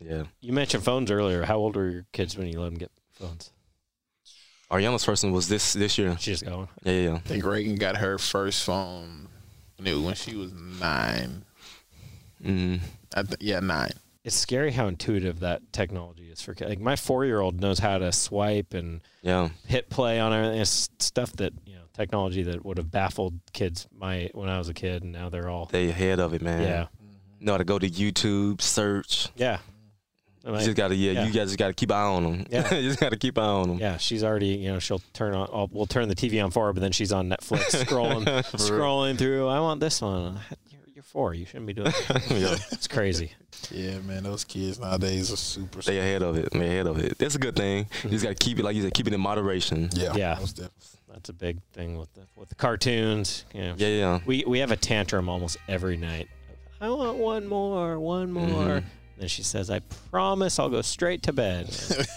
Yeah. 0.00 0.24
You 0.40 0.52
mentioned 0.52 0.84
phones 0.84 1.10
earlier. 1.10 1.44
How 1.44 1.56
old 1.58 1.76
were 1.76 1.88
your 1.90 2.06
kids 2.12 2.36
when 2.36 2.46
you 2.48 2.60
let 2.60 2.66
them 2.70 2.78
get 2.78 2.90
phones? 3.12 3.52
Our 4.70 4.80
youngest 4.80 5.06
person 5.06 5.30
was 5.32 5.48
this 5.48 5.72
this 5.74 5.96
year. 5.98 6.16
She's 6.18 6.40
just 6.40 6.44
going. 6.50 6.68
Yeah, 6.82 6.92
yeah, 6.92 7.14
I 7.14 7.18
think 7.18 7.44
Reagan 7.44 7.76
got 7.76 7.96
her 7.98 8.18
first 8.18 8.64
phone 8.64 9.28
when, 9.78 10.02
when 10.02 10.14
she 10.14 10.34
was 10.36 10.52
nine. 10.52 11.44
yeah. 12.40 12.50
Mm. 12.50 12.80
I 13.14 13.22
th- 13.22 13.36
yeah, 13.40 13.60
nine. 13.60 13.92
It's 14.24 14.34
scary 14.34 14.72
how 14.72 14.88
intuitive 14.88 15.40
that 15.40 15.62
technology 15.72 16.24
is 16.30 16.42
for 16.42 16.52
kids. 16.52 16.68
Like 16.68 16.80
my 16.80 16.96
four 16.96 17.24
year 17.24 17.40
old 17.40 17.60
knows 17.60 17.78
how 17.78 17.98
to 17.98 18.10
swipe 18.10 18.74
and 18.74 19.00
Yeah. 19.22 19.50
hit 19.68 19.88
play 19.88 20.18
on 20.18 20.32
everything. 20.32 20.60
It's 20.60 20.88
stuff 20.98 21.32
that 21.34 21.52
you 21.64 21.76
know, 21.76 21.82
technology 21.94 22.42
that 22.42 22.64
would 22.64 22.78
have 22.78 22.90
baffled 22.90 23.34
kids 23.52 23.86
my 23.96 24.30
when 24.34 24.48
I 24.48 24.58
was 24.58 24.68
a 24.68 24.74
kid, 24.74 25.04
and 25.04 25.12
now 25.12 25.28
they're 25.28 25.48
all 25.48 25.66
They 25.66 25.90
ahead 25.90 26.18
of 26.18 26.34
it, 26.34 26.42
man. 26.42 26.62
yeah, 26.62 26.86
Know 27.38 27.52
how 27.52 27.58
to 27.58 27.64
go 27.64 27.78
to 27.78 27.88
YouTube, 27.88 28.60
search. 28.60 29.28
yeah. 29.36 29.58
And 30.46 30.54
You 30.54 30.60
I- 30.60 30.64
just 30.64 30.76
gotta, 30.76 30.94
yeah, 30.94 31.10
yeah. 31.12 31.26
you 31.26 31.32
guys 31.32 31.48
just 31.48 31.58
gotta 31.58 31.74
keep 31.74 31.90
eye 31.90 32.00
on 32.02 32.22
them. 32.22 32.46
Yeah. 32.50 32.72
you 32.76 32.88
just 32.88 33.00
gotta 33.00 33.16
keep 33.16 33.36
eye 33.36 33.42
on 33.42 33.68
them. 33.68 33.78
Yeah, 33.78 33.96
she's 33.98 34.22
already, 34.24 34.46
you 34.46 34.72
know, 34.72 34.78
she'll 34.78 35.02
turn 35.12 35.34
on, 35.34 35.48
I'll, 35.52 35.68
we'll 35.72 35.86
turn 35.86 36.08
the 36.08 36.14
TV 36.14 36.42
on 36.42 36.50
for 36.52 36.66
her, 36.66 36.72
but 36.72 36.80
then 36.80 36.92
she's 36.92 37.10
on 37.12 37.28
Netflix 37.28 37.74
scrolling, 37.84 38.24
scrolling 38.54 39.18
through. 39.18 39.48
I 39.48 39.58
want 39.60 39.80
this 39.80 40.00
one. 40.00 40.38
You're, 40.70 40.80
you're 40.94 41.02
four. 41.02 41.34
You 41.34 41.44
shouldn't 41.46 41.66
be 41.66 41.72
doing 41.74 41.90
that. 42.08 42.30
Yeah. 42.30 42.56
It's 42.72 42.86
crazy. 42.88 43.32
Yeah, 43.72 43.98
man, 44.00 44.22
those 44.22 44.44
kids 44.44 44.78
nowadays 44.78 45.32
are 45.32 45.36
super. 45.36 45.80
They 45.82 45.98
ahead 45.98 46.22
of 46.22 46.36
it. 46.36 46.50
They 46.52 46.60
ahead 46.66 46.86
of 46.86 46.98
it. 46.98 47.18
That's 47.18 47.34
a 47.34 47.38
good 47.40 47.56
thing. 47.56 47.86
You 48.04 48.10
just 48.10 48.22
gotta 48.22 48.34
keep 48.36 48.58
it, 48.60 48.64
like 48.64 48.76
you 48.76 48.82
said, 48.82 48.94
keep 48.94 49.08
it 49.08 49.12
in 49.14 49.20
moderation. 49.20 49.88
yeah, 49.94 50.14
Yeah. 50.14 50.38
That's 51.12 51.28
a 51.30 51.32
big 51.32 51.60
thing 51.72 51.96
with 51.98 52.12
the, 52.14 52.20
with 52.36 52.50
the 52.50 52.54
cartoons. 52.54 53.44
You 53.54 53.62
know, 53.62 53.74
Yeah, 53.78 53.88
yeah. 53.88 54.20
We, 54.26 54.44
we 54.46 54.58
have 54.60 54.70
a 54.70 54.76
tantrum 54.76 55.28
almost 55.30 55.56
every 55.66 55.96
night. 55.96 56.28
I 56.80 56.90
want 56.90 57.16
one 57.16 57.46
more, 57.48 57.98
one 57.98 58.30
more. 58.30 58.44
Mhm. 58.44 58.84
Then 59.18 59.28
she 59.28 59.42
says, 59.42 59.70
I 59.70 59.78
promise 60.10 60.58
I'll 60.58 60.68
go 60.68 60.82
straight 60.82 61.22
to 61.22 61.32
bed. 61.32 61.68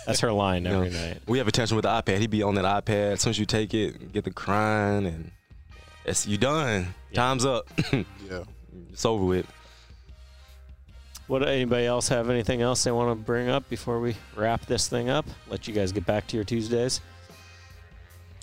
That's 0.06 0.20
her 0.20 0.32
line 0.34 0.68
every 0.68 0.90
Yeah. 0.90 1.08
night. 1.08 1.22
We 1.28 1.38
have 1.38 1.48
attention 1.48 1.76
with 1.78 1.84
the 1.84 1.90
iPad. 1.90 2.20
He'd 2.20 2.30
be 2.30 2.44
on 2.44 2.56
that 2.56 2.66
iPad. 2.66 3.14
As 3.14 3.22
soon 3.22 3.30
as 3.32 3.40
you 3.40 3.46
take 3.46 3.74
it, 3.74 4.12
get 4.12 4.26
the 4.26 4.32
crying, 4.32 5.06
and 5.06 5.32
it's 6.04 6.28
you 6.28 6.38
done. 6.38 6.94
Yeah. 7.12 7.16
Time's 7.16 7.46
up. 7.46 7.70
Yeah. 7.94 8.44
it's 8.92 9.06
over 9.06 9.24
with. 9.24 9.46
What 11.28 11.48
anybody 11.48 11.86
else 11.86 12.08
have 12.10 12.30
anything 12.30 12.62
else 12.62 12.84
they 12.84 12.92
want 12.92 13.12
to 13.12 13.16
bring 13.16 13.50
up 13.50 13.70
before 13.70 14.00
we 14.00 14.16
wrap 14.36 14.66
this 14.66 14.88
thing 14.88 15.10
up? 15.10 15.26
Let 15.48 15.68
you 15.68 15.74
guys 15.74 15.92
get 15.92 16.06
back 16.06 16.28
to 16.28 16.36
your 16.36 16.44
Tuesdays. 16.44 17.02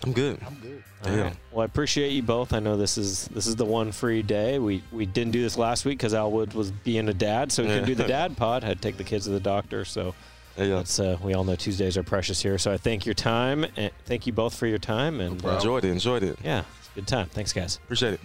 I'm 0.07 0.13
good. 0.13 0.39
I'm 0.47 0.55
good. 0.55 0.83
All 1.05 1.13
Yeah. 1.17 1.23
right. 1.25 1.37
Well, 1.53 1.63
I 1.63 1.65
appreciate 1.65 2.11
you 2.11 2.23
both. 2.23 2.53
I 2.53 2.61
know 2.61 2.77
this 2.77 2.97
is 2.97 3.27
this 3.29 3.47
is 3.47 3.57
the 3.57 3.65
one 3.65 3.91
free 3.93 4.23
day. 4.23 4.59
We 4.59 4.83
we 4.93 5.05
didn't 5.05 5.33
do 5.33 5.43
this 5.43 5.59
last 5.59 5.85
week 5.85 5.99
because 5.99 6.15
Al 6.15 6.31
Wood 6.31 6.55
was 6.55 6.71
being 6.71 7.09
a 7.09 7.15
dad, 7.15 7.51
so 7.53 7.63
we 7.65 7.69
couldn't 7.69 7.87
do 7.87 7.95
the 7.97 8.05
dad 8.07 8.37
pod. 8.37 8.63
Had 8.63 8.79
to 8.79 8.83
take 8.83 8.97
the 8.97 9.05
kids 9.05 9.25
to 9.25 9.31
the 9.33 9.41
doctor. 9.41 9.85
So 9.85 10.15
Yeah, 10.57 10.65
yeah. 10.65 10.75
that's 10.77 10.99
uh, 11.01 11.19
we 11.23 11.35
all 11.35 11.45
know 11.45 11.57
Tuesdays 11.57 11.97
are 11.99 12.03
precious 12.05 12.41
here. 12.41 12.57
So 12.59 12.73
I 12.73 12.77
thank 12.77 13.05
your 13.05 13.15
time 13.15 13.67
and 13.77 13.91
thank 14.07 14.27
you 14.27 14.33
both 14.33 14.55
for 14.55 14.67
your 14.69 14.79
time. 14.79 15.21
And 15.21 15.45
uh, 15.45 15.57
Enjoyed 15.57 15.85
it. 15.85 15.91
Enjoyed 15.91 16.23
it. 16.23 16.39
yeah, 16.45 16.63
it's 16.79 16.89
a 16.89 16.95
good 16.95 17.07
time. 17.09 17.27
Thanks, 17.27 17.53
guys. 17.53 17.77
Appreciate 17.85 18.15
it. 18.15 18.21